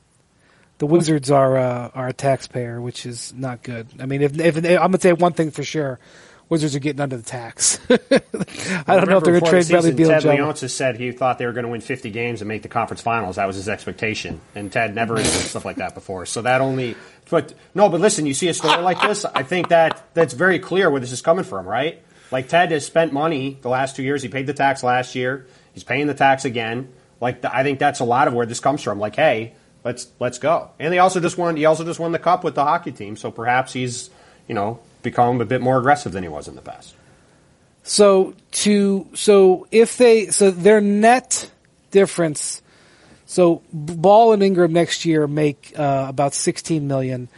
[0.78, 3.86] the Wizards are uh, are a taxpayer, which is not good.
[4.00, 5.98] I mean, if, if I'm gonna say one thing for sure,
[6.48, 7.80] Wizards are getting under the tax.
[7.90, 10.08] I don't know if they're gonna before trade the Bradley Beal.
[10.08, 10.22] Ted.
[10.22, 13.00] Leonsis said he thought they were going to win 50 games and make the conference
[13.00, 13.36] finals.
[13.36, 16.24] That was his expectation, and Ted never did stuff like that before.
[16.24, 16.94] So that only,
[17.30, 20.60] but no, but listen, you see a story like this, I think that that's very
[20.60, 22.00] clear where this is coming from, right?
[22.30, 24.22] Like Ted has spent money the last two years.
[24.22, 25.46] He paid the tax last year.
[25.74, 26.92] He's paying the tax again.
[27.20, 29.00] Like I think that's a lot of where this comes from.
[29.00, 30.70] Like, hey, let's let's go.
[30.78, 31.56] And they also just won.
[31.56, 33.16] He also just won the cup with the hockey team.
[33.16, 34.10] So perhaps he's
[34.48, 34.80] you know
[35.10, 36.94] become a bit more aggressive than he was in the past.
[37.82, 38.34] So
[38.64, 41.50] to so if they so their net
[41.90, 42.60] difference,
[43.26, 47.28] so Ball and Ingram next year make uh, about sixteen million,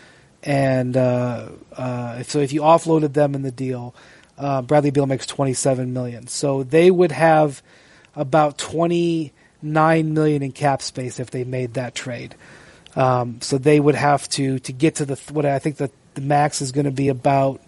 [0.43, 3.95] and uh, uh, so if you offloaded them in the deal,
[4.39, 6.27] uh, Bradley Beal makes twenty seven million.
[6.29, 7.63] So they would have
[8.17, 12.35] about twenty nine million in cap space if they made that trade.
[12.97, 16.21] Um, so they would have to to get to the what I think the the
[16.21, 17.61] max is going to be about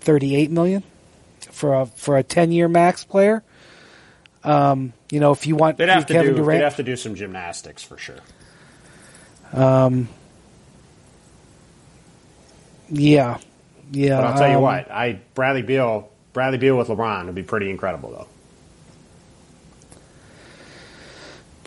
[0.00, 0.82] thirty eight million
[1.50, 3.42] for a for a ten year max player.
[4.44, 6.34] Um, you know, if you want They'd have to do.
[6.34, 8.18] Durant, They'd have to do some gymnastics for sure.
[9.52, 10.08] Um,
[12.88, 13.38] yeah,
[13.90, 14.20] yeah.
[14.20, 17.42] But I'll tell you um, what, I Bradley Beal, Bradley Beal with LeBron would be
[17.42, 18.28] pretty incredible though.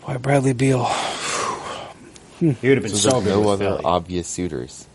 [0.06, 0.86] boy, Bradley Beal.
[2.40, 3.84] He would have been So, so, there's good no with other Philly.
[3.84, 4.86] obvious suitors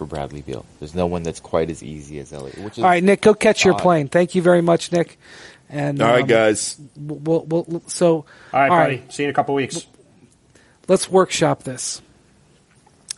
[0.00, 0.64] for Bradley Beal.
[0.78, 2.56] There's no one that's quite as easy as Elliott.
[2.56, 3.82] Which is All right, Nick, go catch your odd.
[3.82, 4.08] plane.
[4.08, 5.18] Thank you very much, Nick.
[5.68, 6.80] And All right, um, guys.
[6.96, 8.24] We'll, we'll, so
[8.54, 9.02] all right, buddy.
[9.10, 9.86] See you in a couple weeks.
[10.88, 12.00] let's workshop this.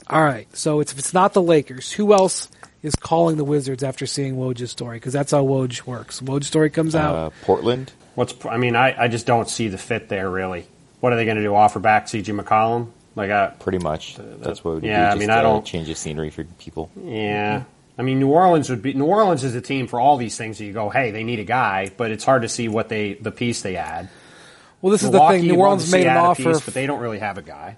[0.09, 0.49] All right.
[0.57, 2.49] So it's, if it's not the Lakers, who else
[2.83, 4.97] is calling the Wizards after seeing Woj's story?
[4.97, 6.21] Because that's how Woj works.
[6.21, 7.15] Woj's story comes out.
[7.15, 7.93] Uh, Portland.
[8.17, 10.67] What's I mean, I, I just don't see the fit there really.
[10.99, 11.55] What are they going to do?
[11.55, 12.33] Offer back C.J.
[12.33, 12.89] McCollum?
[13.15, 14.17] Like, I, Pretty much.
[14.17, 15.21] That's what would yeah, I do.
[15.21, 16.91] mean, I uh, don't- change the scenery for people.
[17.05, 17.65] yeah.
[17.99, 20.57] I mean, New Orleans would be New Orleans is a team for all these things.
[20.57, 23.13] That you go, hey, they need a guy, but it's hard to see what they
[23.15, 24.09] the piece they add.
[24.81, 25.47] well, this is the thing.
[25.47, 26.43] New Orleans made an offer.
[26.55, 27.77] piece, but they don't really have a guy.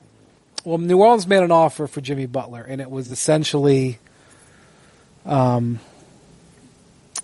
[0.65, 3.99] Well, New Orleans made an offer for Jimmy Butler, and it was essentially,
[5.27, 5.81] um,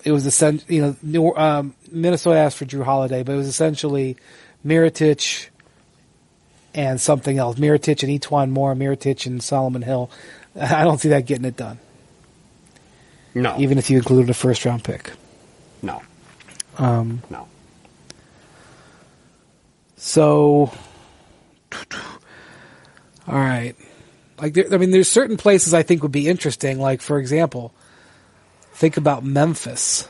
[0.04, 3.46] it was essentially, you know, New, um, Minnesota asked for Jrue Holiday, but it was
[3.48, 4.16] essentially
[4.66, 5.48] Mirotic
[6.74, 7.58] and something else.
[7.58, 10.10] Mirotic and E'Twaun Moore, Mirotic and Solomon Hill.
[10.60, 11.78] I don't see that getting it done,
[13.34, 15.12] No, even if you included a first round pick.
[15.82, 16.02] no,
[16.78, 17.46] Um, no.
[19.96, 20.72] So,
[23.28, 23.74] all right.
[24.40, 26.78] Like, there, I mean, there's certain places I think would be interesting.
[26.80, 27.74] Like, for example,
[28.72, 30.08] think about Memphis.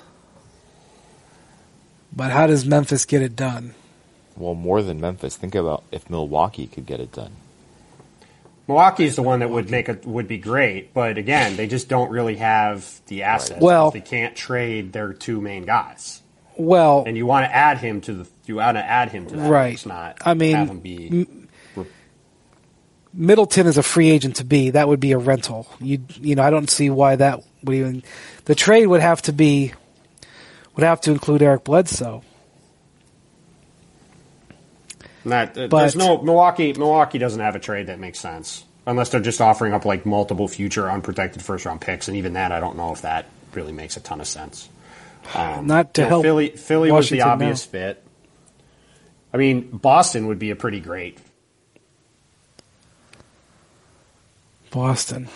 [2.14, 3.74] But how does Memphis get it done?
[4.36, 5.36] Well, more than Memphis.
[5.36, 7.32] Think about if Milwaukee could get it done.
[8.68, 12.10] Milwaukee's the one that would make it would be great, but again, they just don't
[12.10, 13.60] really have the assets.
[13.60, 16.22] Well- they can't trade their two main guys,
[16.56, 19.36] Well, and you want to add him to the you want to add him to
[19.36, 19.50] that.
[19.50, 19.74] Right.
[19.74, 20.18] It's not.
[20.24, 21.26] I mean, have him be.
[23.12, 24.70] Middleton is a free agent to be.
[24.70, 25.66] That would be a rental.
[25.80, 28.02] You, you know, I don't see why that would even.
[28.44, 29.72] The trade would have to be,
[30.76, 32.22] would have to include Eric Bledsoe.
[35.24, 36.72] Not, uh, But- there's no Milwaukee.
[36.72, 40.48] Milwaukee doesn't have a trade that makes sense unless they're just offering up like multiple
[40.48, 43.96] future unprotected first round picks, and even that, I don't know if that really makes
[43.96, 44.68] a ton of sense.
[45.34, 46.48] Um, Not to you know, help Philly.
[46.50, 47.70] Philly was the obvious now.
[47.70, 48.02] fit.
[49.32, 51.18] I mean, Boston would be a pretty great.
[54.70, 55.28] Boston.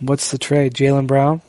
[0.00, 0.74] What's the trade?
[0.74, 1.42] Jaylen Brown?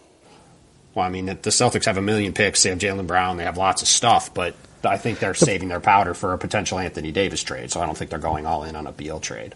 [0.93, 2.63] Well, I mean, the Celtics have a million picks.
[2.63, 3.37] They have Jaylen Brown.
[3.37, 6.79] They have lots of stuff, but I think they're saving their powder for a potential
[6.79, 7.71] Anthony Davis trade.
[7.71, 9.55] So I don't think they're going all in on a Beal trade.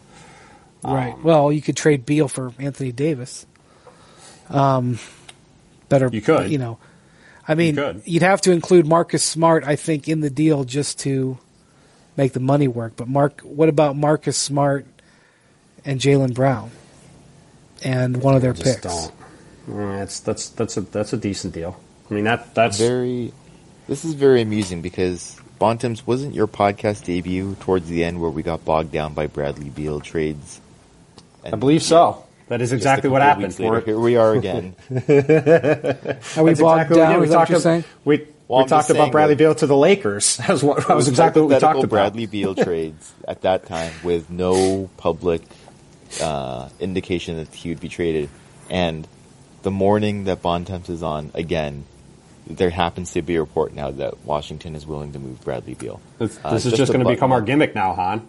[0.83, 1.17] Right.
[1.23, 3.45] Well, you could trade Beal for Anthony Davis.
[4.49, 4.99] Um,
[5.89, 6.09] better.
[6.11, 6.51] You could.
[6.51, 6.77] You know,
[7.47, 8.03] I mean, could.
[8.05, 11.37] you'd have to include Marcus Smart, I think, in the deal just to
[12.17, 12.93] make the money work.
[12.95, 14.85] But Mark, what about Marcus Smart
[15.83, 16.71] and Jaylen Brown
[17.83, 18.81] and one of their Just picks?
[18.81, 19.11] don't.
[19.67, 21.79] That's that's that's a that's a decent deal.
[22.09, 23.33] I mean that that's Very.
[23.87, 28.41] This is very amusing because Bontem's wasn't your podcast debut towards the end where we
[28.43, 30.59] got bogged down by Bradley Beal trades.
[31.43, 32.23] And I believe so.
[32.47, 33.57] That is exactly what happened.
[33.59, 34.75] later, We're- here we are again.
[34.91, 37.19] Are we That's bogged exactly down?
[37.19, 37.83] We Is that what talked you're saying?
[38.03, 40.37] We, Well, we talked about Bradley Beal to the Lakers.
[40.45, 41.89] That was, what, that was exactly what we talked about.
[41.89, 45.41] Bradley Beal trades at that time with no public
[46.21, 48.29] uh, indication that he would be traded,
[48.69, 49.07] and
[49.63, 51.85] the morning that Bontemps is on again,
[52.47, 55.99] there happens to be a report now that Washington is willing to move Bradley Beal.
[56.19, 58.27] This, Uh, this is just just going to become our gimmick now, Hahn.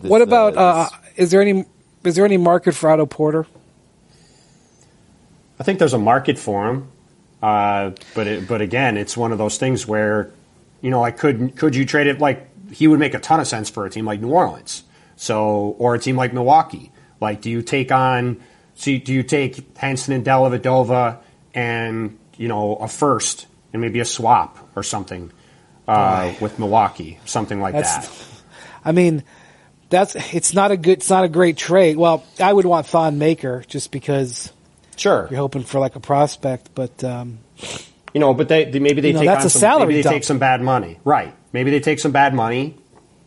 [0.00, 0.56] This, What about?
[0.56, 1.64] Uh, this- is there any?
[2.04, 3.46] Is there any market for Otto Porter?
[5.60, 6.88] I think there's a market for him,
[7.42, 10.30] uh, but it, but again, it's one of those things where,
[10.80, 12.18] you know, like could could you trade it?
[12.18, 14.82] Like he would make a ton of sense for a team like New Orleans,
[15.16, 16.90] so or a team like Milwaukee.
[17.20, 18.40] Like, do you take on?
[18.74, 21.18] See, do you take Henson and Dellavedova
[21.54, 25.30] and you know a first and maybe a swap or something
[25.88, 28.28] uh, with Milwaukee, something like That's- that?
[28.84, 29.22] I mean,
[29.90, 30.98] that's it's not a good.
[30.98, 31.96] It's not a great trade.
[31.96, 34.52] Well, I would want Thon Maker just because
[34.96, 37.38] Sure, you're hoping for like a prospect, but um,
[38.12, 39.86] You know, but they, they maybe they You know, take that's on a some, salary
[39.86, 40.14] maybe they dump.
[40.14, 41.34] take some bad money, right?
[41.52, 42.76] Maybe they take some bad money.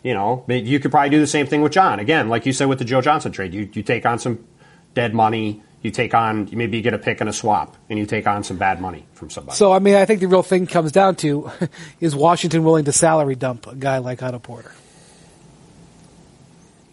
[0.04, 2.00] You know, you could probably do the same thing with John.
[2.00, 4.46] Again, like you said with the Joe Johnson trade, you you take on some
[4.94, 5.64] dead money.
[5.86, 8.26] You take on you maybe you get a pick and a swap, and you take
[8.26, 9.56] on some bad money from somebody.
[9.56, 11.52] so I mean, I think the real thing comes down to
[12.00, 14.72] is Washington willing to salary dump a guy like Otto Porter?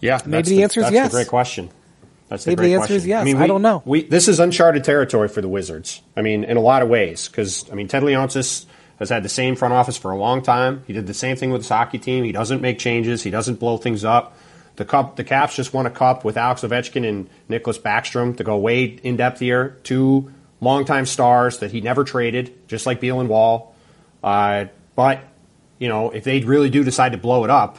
[0.01, 1.11] yeah, maybe that's the answer is yes.
[1.11, 1.71] The great question.
[2.29, 3.23] That's the Maybe great the answer is yes.
[3.23, 3.83] I, mean, I we- don't know.
[3.87, 6.03] We this is uncharted territory for the Wizards.
[6.15, 8.67] I mean, in a lot of ways, because I mean, Ted Leonsis
[8.99, 10.83] has had the same front office for a long time.
[10.87, 12.25] He did the same thing with his hockey team.
[12.25, 13.23] He doesn't make changes.
[13.23, 14.37] He doesn't blow things up.
[14.77, 18.45] The cup, the Caps just won a cup with Alex Ovechkin and Nicklas Backstrom to
[18.45, 19.79] go way in depth here.
[19.83, 23.75] Two longtime stars that he never traded, just like Beal and Wall.
[24.23, 24.67] Uh,
[24.97, 25.21] but
[25.79, 27.79] you know, if they really do decide to blow it up,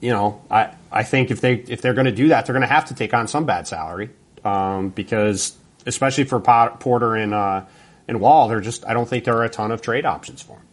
[0.00, 2.66] you know, I, I think if they if they're going to do that, they're going
[2.66, 4.10] to have to take on some bad salary
[4.44, 7.64] um, because especially for Porter and uh,
[8.08, 10.56] and Wall, they're just I don't think there are a ton of trade options for
[10.56, 10.66] them.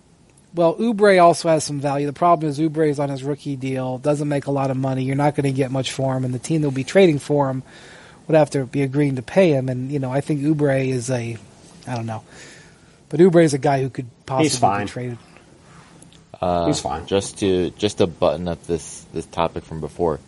[0.54, 2.08] Well, Oubre also has some value.
[2.08, 5.04] The problem is Oubre is on his rookie deal, doesn't make a lot of money.
[5.04, 7.20] You're not going to get much for him, and the team that will be trading
[7.20, 7.64] for him
[8.28, 9.70] would have to be agreeing to pay him.
[9.70, 11.38] And you know, I think Oubre is a,
[11.88, 12.24] I don't know,
[13.10, 14.86] but Oubre is a guy who could possibly He's fine.
[14.86, 15.18] be traded.
[16.42, 17.06] Uh, He's fine.
[17.06, 20.20] Just to just to button up this this topic from before,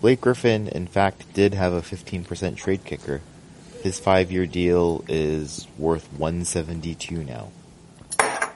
[0.00, 3.22] Blake Griffin, in fact, did have a 15% trade kicker.
[3.82, 7.50] His five year deal is worth 172 now.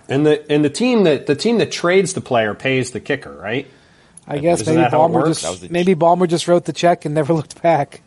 [0.08, 3.32] And the and the team that the team that trades the player pays the kicker,
[3.32, 3.66] right?
[4.26, 5.42] I guess Isn't maybe that how it Ballmer works?
[5.42, 8.02] That was just the- maybe Ballmer just wrote the check and never looked back.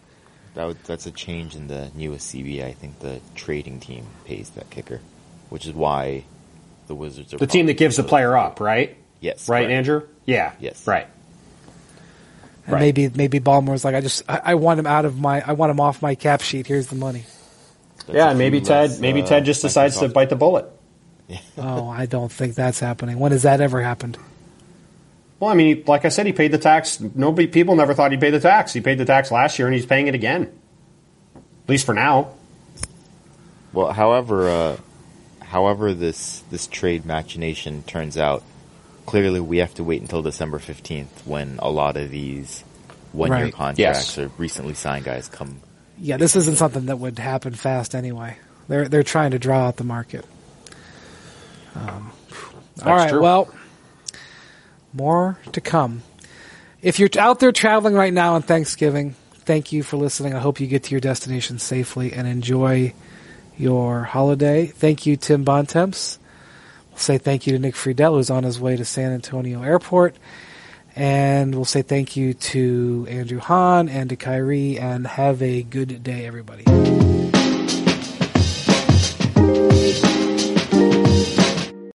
[0.54, 2.66] That would, that's a change in the newest CBA.
[2.66, 5.00] I think the trading team pays that kicker,
[5.50, 6.26] which is why
[6.88, 8.98] the Wizards are The team that gives the player up, right?
[9.22, 9.72] Yes, Right, correct.
[9.72, 10.02] Andrew?
[10.26, 10.52] Yeah.
[10.60, 10.86] Yes.
[10.86, 11.08] Right.
[12.66, 12.80] And Right.
[12.82, 15.72] maybe maybe Ballmer's like, I just I, I want him out of my I want
[15.72, 16.68] him off my cap sheet.
[16.68, 17.24] Here's the money.
[18.06, 20.30] That's yeah, and maybe few Ted less, maybe uh, Ted just decides to Microsoft- bite
[20.30, 20.66] the bullet.
[21.58, 23.20] Oh, I don't think that's happening.
[23.20, 24.18] When has that ever happened?
[25.40, 27.00] Well, I mean, like I said, he paid the tax.
[27.00, 28.74] Nobody, people never thought he'd pay the tax.
[28.74, 30.52] He paid the tax last year, and he's paying it again.
[31.36, 32.34] At least for now.
[33.74, 34.78] Well, however, uh,
[35.42, 38.44] however this this trade machination turns out,
[39.06, 42.64] clearly we have to wait until December fifteenth when a lot of these
[43.14, 43.54] one year Right.
[43.54, 44.18] contracts Yes.
[44.18, 45.62] or recently signed guys come.
[45.98, 48.36] Yeah, this isn't something that would happen fast anyway.
[48.68, 50.26] They're they're trying to draw out the market.
[51.76, 52.12] Um,
[52.86, 53.22] all right, true.
[53.22, 53.54] well,
[54.94, 56.04] more to come.
[56.82, 60.34] If you're out there traveling right now on Thanksgiving, thank you for listening.
[60.34, 62.94] I hope you get to your destination safely and enjoy
[63.58, 64.66] your holiday.
[64.66, 66.18] Thank you, Tim Bontemps.
[66.90, 70.16] We'll say thank you to Nick Friedell, who's on his way to San Antonio Airport.
[70.96, 76.04] And we'll say thank you to Andrew Hahn and to Kyrie, and have a good
[76.04, 76.66] day, everybody.